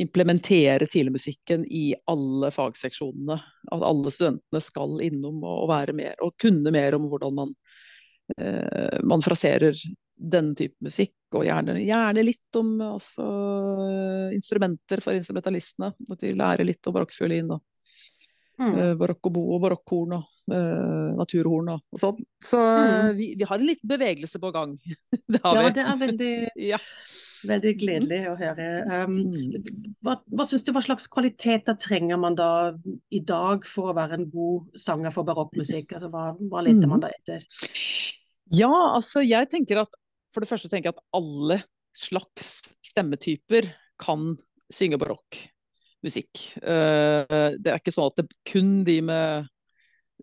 implementere 0.00 0.86
tidligmusikken 0.86 1.64
i 1.70 1.94
alle 2.08 2.50
fagseksjonene. 2.54 3.36
At 3.72 3.84
alle 3.84 4.12
studentene 4.12 4.62
skal 4.64 5.00
innom 5.04 5.42
og 5.44 5.68
være 5.70 5.94
mer, 5.96 6.16
og 6.24 6.38
kunne 6.40 6.72
mer 6.72 6.96
om 6.96 7.08
hvordan 7.10 7.36
man, 7.36 7.54
eh, 8.38 9.00
man 9.04 9.24
fraserer 9.24 9.76
denne 10.20 10.56
type 10.56 10.76
musikk. 10.84 11.16
Og 11.36 11.44
gjerne, 11.46 11.76
gjerne 11.84 12.24
litt 12.26 12.58
om 12.58 12.72
altså, 12.82 13.26
instrumenter 14.34 15.04
for 15.04 15.14
instrumentalistene. 15.14 15.92
At 16.10 16.24
de 16.24 16.32
lærer 16.34 16.66
litt 16.66 16.86
om 16.88 16.96
barokkfiolin. 16.96 17.52
Mm. 18.60 18.74
Uh, 18.76 18.92
barokkobo 19.00 19.42
og 19.54 19.62
barokkhorn 19.62 20.18
og 20.18 20.26
uh, 20.52 21.16
naturhorn 21.16 21.72
og, 21.72 21.84
og 21.94 22.02
sånn. 22.02 22.20
Så 22.44 22.60
mm. 22.60 23.14
vi, 23.16 23.30
vi, 23.40 23.46
har 23.48 23.56
en 23.56 23.70
liten 23.70 23.88
bevegelse 23.88 24.40
på 24.42 24.52
gang. 24.52 24.74
det 25.32 25.40
ja, 25.40 25.54
vi. 25.56 25.72
det 25.78 25.84
er 25.86 25.98
veldig 26.04 26.34
ja. 26.74 26.80
Veldig 27.48 27.70
gledelig 27.80 28.18
å 28.28 28.34
høre. 28.36 28.66
Um, 28.84 29.14
mm. 29.32 29.94
hva, 30.04 30.18
hva 30.28 30.44
synes 30.44 30.66
du, 30.66 30.74
hva 30.76 30.82
slags 30.84 31.08
kvaliteter 31.08 31.78
trenger 31.80 32.20
man 32.20 32.36
da 32.36 32.50
i 33.08 33.22
dag 33.24 33.64
for 33.68 33.90
å 33.90 33.96
være 33.96 34.18
en 34.18 34.26
god 34.32 34.76
sanger 34.76 35.14
for 35.14 35.24
barokkmusikk? 35.28 35.94
Altså, 35.96 36.10
hva, 36.12 36.34
hva 36.36 36.64
leter 36.66 36.84
man 36.90 37.00
mm. 37.00 37.06
da 37.06 37.12
etter? 37.16 37.46
Ja, 38.60 38.72
altså 38.90 39.22
jeg 39.24 39.48
tenker 39.52 39.84
at 39.86 39.96
For 40.34 40.42
det 40.42 40.50
første 40.50 40.68
tenker 40.70 40.90
jeg 40.90 40.98
at 40.98 41.16
alle 41.16 41.56
slags 41.96 42.74
stemmetyper 42.86 43.72
kan 44.00 44.34
synge 44.70 45.00
barokkmusikk. 45.00 45.48
Uh, 46.00 47.56
det 47.60 47.72
er 47.72 47.78
ikke 47.78 47.92
sånn 47.94 48.10
at 48.10 48.20
det 48.22 48.28
kun 48.48 48.80
de 48.86 49.00
med 49.04 49.48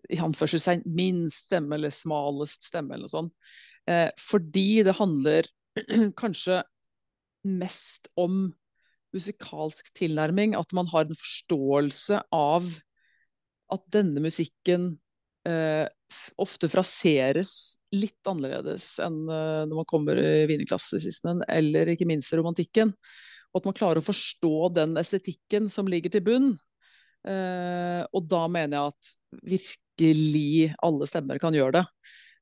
i 0.08 0.18
anførselstegn 0.22 0.84
minst 0.94 1.48
stemme 1.48 1.76
eller 1.76 1.92
smalest 1.94 2.66
stemme 2.66 2.94
eller 2.94 3.06
noe 3.06 3.12
sånt. 3.12 3.34
Uh, 3.88 4.08
fordi 4.20 4.82
det 4.86 4.96
handler 4.98 5.48
kanskje 6.22 6.62
mest 7.48 8.10
om 8.18 8.48
musikalsk 9.14 9.92
tilnærming. 9.96 10.56
At 10.58 10.74
man 10.76 10.88
har 10.92 11.06
en 11.06 11.18
forståelse 11.18 12.22
av 12.34 12.66
at 13.72 13.84
denne 13.92 14.22
musikken 14.24 14.90
eh, 15.48 15.86
ofte 16.40 16.70
fraseres 16.72 17.52
litt 17.94 18.28
annerledes 18.28 18.94
enn 19.04 19.20
eh, 19.28 19.64
når 19.68 19.80
man 19.82 19.88
kommer 19.88 20.20
i 20.20 20.46
wienerklassisismen, 20.48 21.44
eller 21.48 21.92
ikke 21.92 22.08
minst 22.08 22.32
romantikken. 22.36 22.94
Og 23.52 23.60
at 23.60 23.68
man 23.68 23.76
klarer 23.76 24.00
å 24.00 24.04
forstå 24.04 24.54
den 24.76 24.98
estetikken 25.00 25.68
som 25.72 25.88
ligger 25.90 26.12
til 26.12 26.24
bunn. 26.26 26.50
Uh, 27.26 28.04
og 28.14 28.28
da 28.30 28.44
mener 28.50 28.76
jeg 28.76 28.92
at 28.94 29.12
virkelig 29.54 30.74
alle 30.84 31.08
stemmer 31.10 31.40
kan 31.42 31.56
gjøre 31.56 31.80
det. 31.80 31.84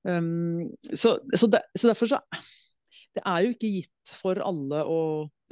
Um, 0.07 0.69
så, 0.93 1.17
så, 1.35 1.49
de, 1.51 1.63
så 1.75 1.91
derfor 1.91 2.11
så 2.11 2.21
det 3.17 3.23
er 3.25 3.43
jo 3.43 3.55
ikke 3.55 3.73
gitt 3.79 4.13
for 4.13 4.39
alle 4.45 4.83
å 4.85 5.01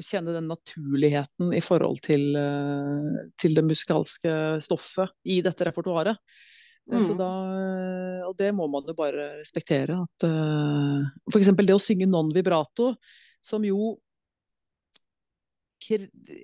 kjenne 0.05 0.35
den 0.35 0.51
naturligheten 0.51 1.55
i 1.57 1.63
forhold 1.65 2.03
til, 2.05 2.35
uh, 2.37 3.25
til 3.41 3.57
det 3.57 3.65
musikalske 3.67 4.35
stoffet 4.65 5.15
i 5.31 5.41
dette 5.45 5.71
repertoaret. 5.71 6.21
Eh, 6.93 7.01
mm. 7.01 7.15
Da, 7.17 7.31
og 8.29 8.35
det 8.37 8.51
må 8.53 8.67
man 8.69 8.85
jo 8.89 8.97
bare 8.99 9.39
respektere. 9.39 9.97
At, 10.05 10.27
uh, 10.29 11.07
for 11.31 11.41
eksempel 11.41 11.71
det 11.71 11.79
å 11.79 11.83
synge 11.83 12.09
non 12.11 12.33
vibrato, 12.35 12.93
som 13.45 13.65
jo 13.65 13.95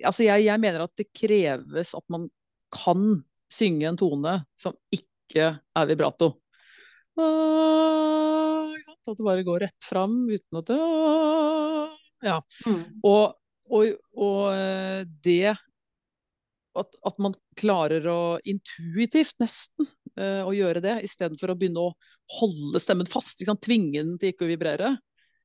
Altså 0.05 0.25
jeg, 0.25 0.45
jeg, 0.47 0.61
mener 0.61 0.85
at 0.85 0.93
det 0.99 1.09
kreves 1.15 1.95
at 1.97 2.05
man 2.13 2.27
kan 2.71 3.21
synge 3.51 3.89
en 3.89 3.99
tone 3.99 4.37
som 4.59 4.75
ikke 4.93 5.49
er 5.57 5.89
vibrato. 5.89 6.33
At 9.01 9.17
det 9.17 9.25
bare 9.25 9.43
går 9.45 9.65
rett 9.65 9.83
fram 9.85 10.23
uten 10.29 10.61
at 10.61 10.71
det 10.71 10.79
Ja. 12.21 12.37
Mm. 12.67 12.83
Og, 13.07 13.33
og, 13.73 13.93
og, 14.13 14.41
eh, 14.53 15.01
det 15.25 15.55
at, 16.77 16.95
at, 17.03 17.17
man 17.19 17.33
klarer 17.59 18.05
å 18.07 18.21
intuitivt, 18.47 19.35
nesten, 19.41 19.87
uh, 20.19 20.43
å 20.47 20.53
gjøre 20.55 20.79
det, 20.83 20.93
istedenfor 21.07 21.51
å 21.51 21.57
begynne 21.59 21.83
å 21.83 21.93
holde 22.39 22.79
stemmen 22.79 23.09
fast. 23.11 23.43
Tvinge 23.43 23.99
den 23.99 24.13
til 24.21 24.31
ikke 24.31 24.47
å 24.47 24.51
vibrere. 24.51 24.93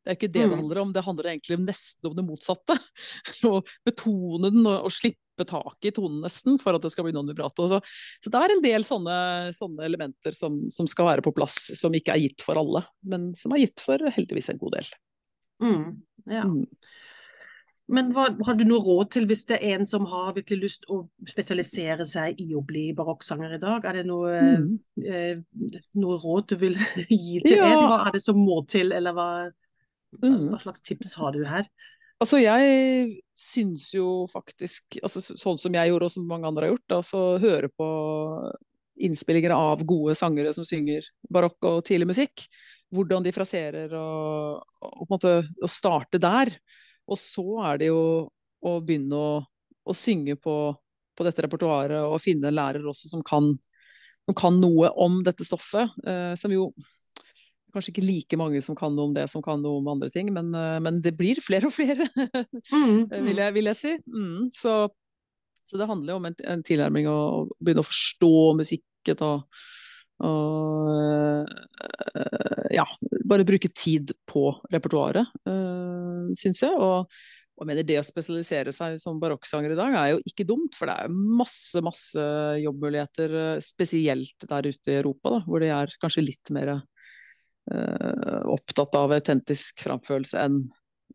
Det 0.07 0.13
er 0.13 0.19
ikke 0.21 0.31
det 0.31 0.45
mm. 0.45 0.51
det 0.51 0.59
handler 0.63 0.81
om, 0.85 0.91
det 0.95 1.03
handler 1.03 1.31
egentlig 1.33 1.57
nesten 1.65 2.07
om 2.07 2.15
det 2.15 2.25
motsatte. 2.27 2.77
Å 3.51 3.57
betone 3.87 4.53
den 4.55 4.63
og, 4.63 4.87
og 4.87 4.95
slippe 4.95 5.19
slippe 5.37 5.51
taket 5.51 5.91
i 5.91 5.93
tonen 5.93 6.23
nesten 6.25 6.59
for 6.59 6.75
at 6.75 6.83
det 6.83 6.91
skal 6.91 7.05
bli 7.05 7.13
noen 7.13 7.29
vibrato. 7.29 7.69
Så, 7.69 7.81
så, 8.23 8.31
det 8.31 8.39
er 8.41 8.55
en 8.55 8.63
del 8.65 8.85
sånne, 8.85 9.53
sånne 9.53 9.85
elementer 9.85 10.33
som, 10.33 10.71
som, 10.71 10.87
skal 10.87 11.07
være 11.07 11.23
på 11.23 11.35
plass, 11.37 11.73
som 11.77 11.95
ikke 11.95 12.15
er 12.15 12.23
gitt 12.25 12.43
for 12.43 12.57
alle, 12.57 12.85
men 13.03 13.35
som 13.35 13.53
er 13.53 13.67
gitt 13.67 13.81
for 13.81 13.99
heldigvis 13.99 14.51
en 14.51 14.59
god 14.59 14.79
del. 14.79 14.87
Mm, 15.63 16.03
ja. 16.31 16.45
mm. 16.45 16.65
Men 17.87 18.09
hva, 18.11 18.25
har 18.43 18.57
du 18.59 18.65
noe 18.67 18.83
råd 18.83 19.13
til 19.15 19.29
hvis 19.31 19.45
det 19.47 19.61
er 19.61 19.77
en 19.77 19.87
som 19.87 20.09
har 20.11 20.33
virkelig 20.35 20.59
lyst 20.65 20.89
å 20.91 21.05
spesialisere 21.31 22.03
seg 22.03 22.41
i 22.43 22.49
å 22.59 22.63
bli 22.67 22.89
barokksanger 22.99 23.55
i 23.55 23.61
dag? 23.63 23.85
Er 23.87 24.01
det 24.01 24.09
noe, 24.09 24.33
mm. 24.59 24.73
eh, 25.07 25.39
noe 25.95 26.17
råd 26.19 26.49
du 26.51 26.57
vil 26.65 26.75
gi 27.07 27.45
til 27.45 27.61
ja. 27.61 27.69
en? 27.71 27.85
Hva 27.87 28.01
er 28.09 28.17
det 28.17 28.25
som 28.25 28.41
må 28.43 28.59
til, 28.67 28.91
eller 28.97 29.15
hva, 29.15 29.29
hva 30.15 30.33
mm. 30.33 30.57
slags 30.63 30.85
tips 30.87 31.15
har 31.21 31.35
du 31.35 31.43
her? 31.49 31.69
Altså, 32.17 32.39
jeg 32.41 33.19
syns 33.37 33.91
jo 33.93 34.25
faktisk, 34.33 34.97
altså, 35.05 35.21
sånn 35.37 35.59
som 35.61 35.75
jeg 35.77 35.91
gjorde 35.91 36.09
og 36.09 36.15
som 36.15 36.29
mange 36.29 36.49
andre 36.49 36.65
har 36.65 36.73
gjort, 36.73 36.95
altså 37.03 37.25
høre 37.43 37.69
på 37.77 37.89
innspillinger 39.05 39.53
av 39.53 39.83
gode 39.85 40.15
sangere 40.17 40.55
som 40.57 40.65
synger 40.65 41.05
barokk 41.33 41.69
og 41.69 41.83
tidlig 41.85 42.09
musikk. 42.15 42.47
Hvordan 42.95 43.27
de 43.27 43.35
fraserer, 43.35 43.93
og, 43.99 44.63
og, 44.81 45.03
på 45.03 45.07
en 45.07 45.13
måte 45.13 45.35
å 45.61 45.71
starte 45.71 46.21
der. 46.23 46.53
Og 47.11 47.21
så 47.21 47.45
er 47.69 47.83
det 47.83 47.91
jo 47.91 48.01
å 48.67 48.75
begynne 48.81 49.19
å, 49.21 49.41
å 49.85 49.95
synge 49.95 50.39
på, 50.41 50.57
på, 51.13 51.27
dette 51.27 51.45
repertoaret 51.45 52.07
og 52.07 52.23
finne 52.23 52.49
en 52.49 52.57
lærer 52.57 52.87
også 52.89 53.11
som 53.13 53.25
kan, 53.27 53.53
som 54.25 54.39
kan 54.39 54.57
noe 54.63 54.89
om 55.03 55.21
dette 55.27 55.45
stoffet. 55.45 55.93
Eh, 56.07 56.33
som 56.39 56.55
jo 56.55 56.71
kanskje 57.77 57.93
ikke 57.93 58.07
like 58.07 58.39
mange 58.41 58.63
som 58.65 58.77
kan 58.79 58.95
noe 58.97 59.11
om 59.11 59.17
det 59.17 59.27
som 59.31 59.45
kan 59.45 59.61
noe 59.63 59.81
om 59.81 59.91
andre 59.93 60.11
ting, 60.13 60.33
men, 60.35 60.53
eh, 60.57 60.79
men 60.83 61.01
det 61.05 61.15
blir 61.19 61.41
flere 61.45 61.69
og 61.69 61.77
flere, 61.77 62.09
mm, 62.17 62.33
mm. 63.13 63.25
vil, 63.29 63.43
jeg, 63.43 63.57
vil, 63.57 63.71
jeg, 63.73 63.81
si. 63.81 63.95
Mm, 64.11 64.49
så, 64.57 64.77
så, 65.65 65.81
det 65.81 65.91
handler 65.91 66.15
jo 66.15 66.21
om 66.23 66.29
en, 66.31 66.39
en 66.57 66.67
tilnærming 66.67 67.11
å 67.13 67.19
begynne 67.61 67.85
å 67.85 67.91
forstå 67.91 68.37
musikken 68.63 69.23
og, 69.23 69.65
og 70.27 71.47
ja, 72.75 72.85
bare 73.29 73.47
bruke 73.47 73.71
tid 73.71 74.11
på 74.29 74.49
repertoaret, 74.73 75.35
øh, 75.49 76.33
syns 76.39 76.65
jeg. 76.65 76.73
Og, 76.75 77.13
og 77.57 77.65
jeg 77.65 77.71
mener 77.71 77.87
Det 77.89 78.01
å 78.01 78.05
spesialisere 78.05 78.75
seg 78.75 78.99
som 79.01 79.21
barokksanger 79.21 79.73
i 79.73 79.79
dag 79.79 79.95
er 79.97 80.11
jo 80.15 80.19
ikke 80.29 80.49
dumt, 80.49 80.77
for 80.77 80.91
det 80.91 80.97
er 80.99 81.15
masse 81.15 81.81
masse 81.85 82.27
jobbmuligheter, 82.65 83.57
spesielt 83.65 84.49
der 84.51 84.69
ute 84.69 84.93
i 84.93 84.99
Europa, 84.99 85.37
da, 85.39 85.41
hvor 85.47 85.65
de 85.65 85.73
er 85.73 85.95
kanskje 86.03 86.27
litt 86.27 86.53
mer 86.57 86.75
opptatt 87.67 88.95
av 88.95 89.13
autentisk 89.17 89.81
framførelse 89.85 90.39
enn 90.47 90.61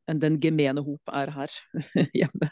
en 0.09 0.17
den 0.19 0.39
gemene 0.41 0.81
hop 0.83 1.11
er 1.13 1.29
her 1.31 1.51
hjemme. 2.17 2.47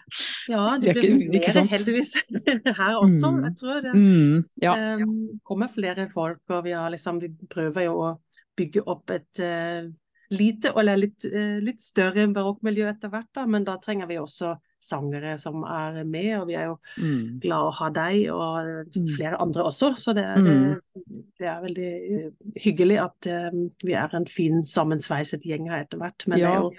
Ja, 0.47 0.77
du 0.79 0.85
det 0.85 0.93
blir 1.01 1.23
ikke- 1.39 1.53
mer 1.57 1.71
heldigvis 1.71 2.11
her 2.79 2.99
også. 2.99 3.31
Mm. 3.33 3.39
Jeg 3.47 3.55
tror 3.59 3.81
det 3.83 3.93
Mm, 3.97 4.43
ja. 4.61 4.75
um, 5.01 5.39
kommer 5.43 5.67
flere 5.73 6.05
folk, 6.13 6.39
og 6.53 6.63
vi, 6.67 6.71
har 6.77 6.89
liksom, 6.93 7.19
vi 7.19 7.31
prøver 7.49 7.87
jo 7.89 7.95
å 8.05 8.11
bygge 8.59 8.83
opp 8.87 9.09
et 9.17 9.41
eh, 9.43 9.89
lite, 10.31 10.71
eller 10.77 10.97
litt, 10.97 11.25
eh, 11.25 11.59
litt 11.63 11.81
større 11.81 12.27
barokkmiljø 12.33 12.87
etter 12.89 13.09
hvert, 13.09 13.29
da, 13.33 13.45
men 13.45 13.63
da 13.63 13.77
trenger 13.77 14.07
vi 14.07 14.19
også 14.21 14.55
sangere 14.81 15.37
som 15.39 15.63
er 15.67 16.03
med, 16.07 16.39
og 16.39 16.47
vi 16.47 16.53
er 16.55 16.65
jo 16.69 16.77
Mm. 16.97 17.39
glad 17.41 17.65
å 17.67 17.73
ha 17.73 17.89
deg 17.89 18.29
og 18.31 18.87
Mm. 18.95 19.07
flere 19.17 19.41
andre 19.41 19.63
også, 19.63 19.95
så 19.97 20.13
det 20.15 20.23
er, 20.23 20.39
Mm. 20.39 20.79
det 21.39 21.47
er 21.47 21.61
veldig 21.61 22.25
eh, 22.25 22.31
hyggelig 22.63 22.99
at 23.03 23.51
um, 23.53 23.69
vi 23.83 23.93
er 23.93 24.09
en 24.15 24.25
fin 24.25 24.63
sammensveiset 24.65 25.41
gjeng 25.43 25.67
her 25.69 25.83
etter 25.83 25.97
hvert. 25.97 26.27
Men 26.27 26.39
det 26.39 26.47
er 26.47 26.55
jo 26.55 26.71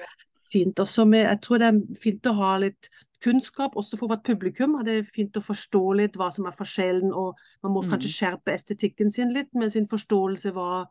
fint 0.52 0.76
også 0.76 1.06
med 1.06 1.26
Jeg 1.26 1.40
tror 1.42 1.58
det 1.58 1.66
er 1.74 1.96
fint 2.02 2.22
å 2.26 2.34
ha 2.34 2.56
litt 2.58 2.88
kunnskap 3.22 3.74
også 3.76 3.98
for 3.98 4.08
vårt 4.08 4.24
publikum. 4.24 4.82
Det 4.84 4.98
er 4.98 5.02
fint 5.02 5.36
å 5.36 5.40
forstå 5.44 5.96
litt 5.96 6.16
hva 6.16 6.32
som 6.32 6.46
er 6.46 6.52
forskjellen, 6.52 7.12
og 7.12 7.36
man 7.62 7.72
må 7.72 7.82
Mm. 7.84 7.90
kanskje 7.90 8.14
skjerpe 8.16 8.52
estetikken 8.54 9.12
sin 9.12 9.32
litt 9.34 9.54
med 9.54 9.72
sin 9.72 9.86
forståelse 9.86 10.52
hva 10.52 10.86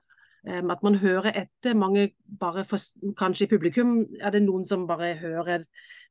at 0.47 0.83
man 0.83 0.95
hører 0.95 1.31
etter. 1.35 1.73
Mange 1.75 2.11
bare 2.39 2.65
for, 2.65 2.77
Kanskje 3.17 3.43
i 3.45 3.49
publikum 3.57 4.05
er 4.21 4.31
det 4.31 4.43
noen 4.43 4.65
som 4.65 4.87
bare 4.87 5.15
hører 5.19 5.65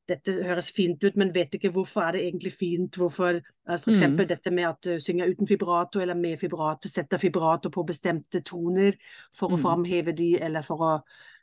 dette 0.08 0.32
høres 0.42 0.70
fint 0.72 1.02
ut, 1.04 1.16
men 1.20 1.34
vet 1.34 1.52
ikke 1.54 1.68
hvorfor 1.70 2.00
er 2.06 2.12
det 2.12 2.22
egentlig 2.24 2.52
fint. 2.56 2.96
Hvorfor 2.96 3.40
F.eks. 3.68 4.02
Mm. 4.08 4.16
dette 4.28 4.50
med 4.50 4.64
at 4.64 4.78
du 4.82 4.94
synger 5.00 5.28
uten 5.28 5.48
vibrato 5.50 6.00
eller 6.00 6.14
med 6.16 6.38
vibrato, 6.40 6.88
setter 6.88 7.18
vibrato 7.20 7.68
på 7.70 7.84
bestemte 7.84 8.40
toner 8.40 8.96
for 9.36 9.48
å 9.52 9.56
Mm. 9.58 9.62
framheve 9.62 10.12
de, 10.16 10.40
eller 10.40 10.62
for 10.62 10.78
å 10.80 11.00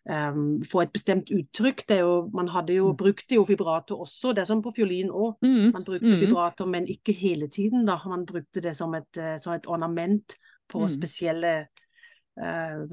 um, 0.10 0.64
få 0.64 0.82
et 0.82 0.94
bestemt 0.94 1.30
uttrykk. 1.30 1.86
Det 1.88 1.98
er 1.98 2.02
jo, 2.02 2.30
man 2.34 2.48
hadde 2.48 2.74
jo 2.74 2.92
Mm. 2.94 2.98
brukte 2.98 3.36
jo 3.36 3.44
vibrato 3.44 4.00
også, 4.02 4.34
det 4.34 4.42
er 4.42 4.46
som 4.46 4.62
på 4.64 4.74
fiolin 4.76 5.10
òg. 5.10 5.38
Mm. 5.44 5.72
Man 5.74 5.84
brukte 5.84 6.06
Mm. 6.14 6.20
vibrato, 6.20 6.66
men 6.66 6.86
ikke 6.88 7.14
hele 7.14 7.48
tiden. 7.48 7.86
da. 7.86 8.00
Man 8.08 8.26
brukte 8.26 8.62
det 8.62 8.76
som 8.76 8.94
et, 8.96 9.18
eh, 9.18 9.38
som 9.40 9.54
et 9.54 9.66
ornament 9.68 10.36
på 10.70 10.88
spesielle, 10.90 11.60
eh, 11.62 11.66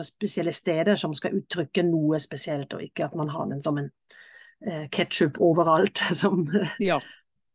spesielle 0.07 0.53
steder 0.55 0.97
som 0.97 1.15
skal 1.15 1.35
uttrykke 1.41 1.83
noe 1.87 2.21
spesielt, 2.23 2.73
og 2.75 2.83
ikke 2.85 3.09
at 3.09 3.17
man 3.19 3.29
har 3.35 3.49
den 3.51 3.63
som 3.65 3.79
en 3.81 3.91
eh, 4.67 4.87
ketsjup 4.95 5.41
overalt. 5.43 5.99
Som, 6.21 6.45
Ja. 6.79 7.01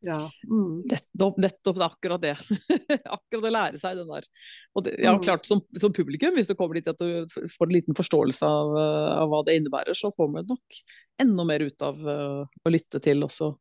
ja. 0.03 0.19
Mm. 0.49 0.83
Nettopp, 0.91 1.37
nettopp 1.39 1.77
det 1.79 1.85
er 1.85 1.91
akkurat 1.93 2.21
det. 2.25 2.33
akkurat 3.17 3.47
å 3.47 3.53
lære 3.55 3.79
seg 3.81 3.97
den 4.01 4.11
der. 4.11 4.27
Og 4.75 4.83
det, 4.83 4.97
ja, 4.99 5.13
Mm. 5.15 5.21
klart, 5.23 5.45
som, 5.47 5.61
som 5.79 5.93
publikum, 5.95 6.35
hvis 6.35 6.47
du 6.51 6.55
kommer 6.59 6.75
dit 6.75 6.87
at 6.91 6.99
du 6.99 7.25
får 7.55 7.69
en 7.69 7.77
liten 7.79 7.95
forståelse 7.97 8.45
av, 8.45 8.75
eh, 8.77 9.13
av 9.23 9.31
hva 9.31 9.43
det 9.47 9.55
innebærer, 9.61 9.95
så 9.95 10.11
får 10.15 10.31
man 10.33 10.45
nok 10.51 10.81
enda 11.23 11.47
mer 11.47 11.63
ut 11.65 11.81
av 11.81 11.95
eh, 12.03 12.43
å 12.67 12.73
lytte 12.75 12.99
til 13.01 13.23
også 13.23 13.53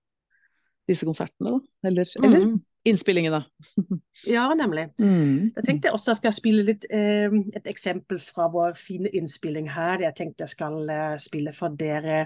disse 0.86 1.06
konsertene, 1.06 1.50
da. 1.56 1.60
Eller, 1.88 2.06
eller 2.22 2.42
Mm. 2.44 2.58
Innspillingene. 2.86 3.42
ja, 4.36 4.46
nemlig. 4.54 4.86
Mm. 5.02 5.52
Jeg 5.56 5.64
tenkte 5.66 5.92
også 5.96 6.12
jeg 6.14 6.20
skal 6.22 6.32
spille 6.36 6.62
litt, 6.68 6.86
eh, 6.90 7.30
et 7.58 7.66
eksempel 7.70 8.18
fra 8.22 8.48
vår 8.52 8.74
fine 8.78 9.10
innspilling 9.12 9.68
her. 9.74 10.00
Jeg 10.06 10.14
tenkte 10.18 10.46
jeg 10.46 10.54
skal 10.54 10.82
eh, 10.88 11.16
spille 11.22 11.52
for 11.56 11.74
dere 11.76 12.18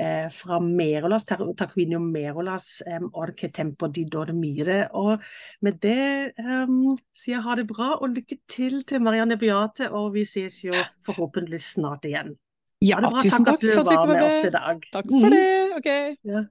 eh, 0.00 0.26
fra 0.32 0.58
Merolas, 0.64 1.26
Taquinio 1.28 2.00
Merolas 2.00 2.80
eh, 2.86 3.00
Orche 3.12 3.50
Tempo 3.52 3.88
di 3.92 4.04
Dormire. 4.08 4.88
Og 4.96 5.20
med 5.66 5.80
det 5.84 6.32
eh, 6.38 6.74
sier 7.12 7.36
jeg 7.38 7.44
ha 7.46 7.56
det 7.60 7.66
bra, 7.70 7.94
og 8.00 8.14
lykke 8.16 8.40
til 8.48 8.82
til 8.88 9.02
Marianne 9.04 9.36
Beate, 9.40 9.90
og 9.92 10.12
vi 10.14 10.24
ses 10.24 10.62
jo 10.64 10.74
forhåpentlig 11.06 11.60
snart 11.60 12.04
igjen. 12.08 12.36
Ja, 12.80 13.00
bra. 13.02 13.18
tusen 13.24 13.42
Takk 13.44 13.58
takk 13.58 13.72
for 13.74 13.80
at 13.82 13.90
du 13.90 13.96
var 13.96 14.06
med, 14.06 14.16
med 14.20 14.26
oss 14.30 14.44
i 14.46 14.50
dag. 14.54 14.84
Takk 14.94 15.08
for 15.10 15.26
Mhm. 15.26 15.30
det. 15.34 15.76
Ok, 15.80 15.88
Ja. 16.24 16.44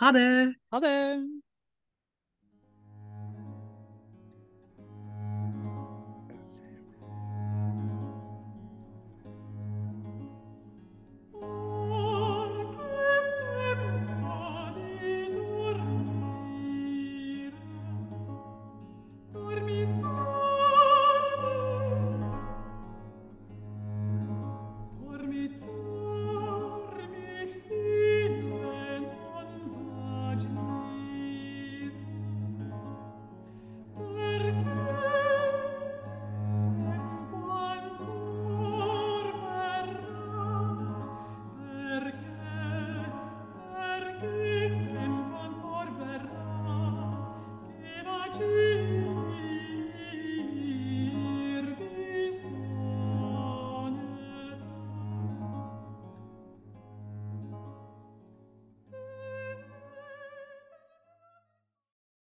Ha 0.00 0.10
det. 0.10 0.54
ha 0.72 0.80
det. 0.80 0.94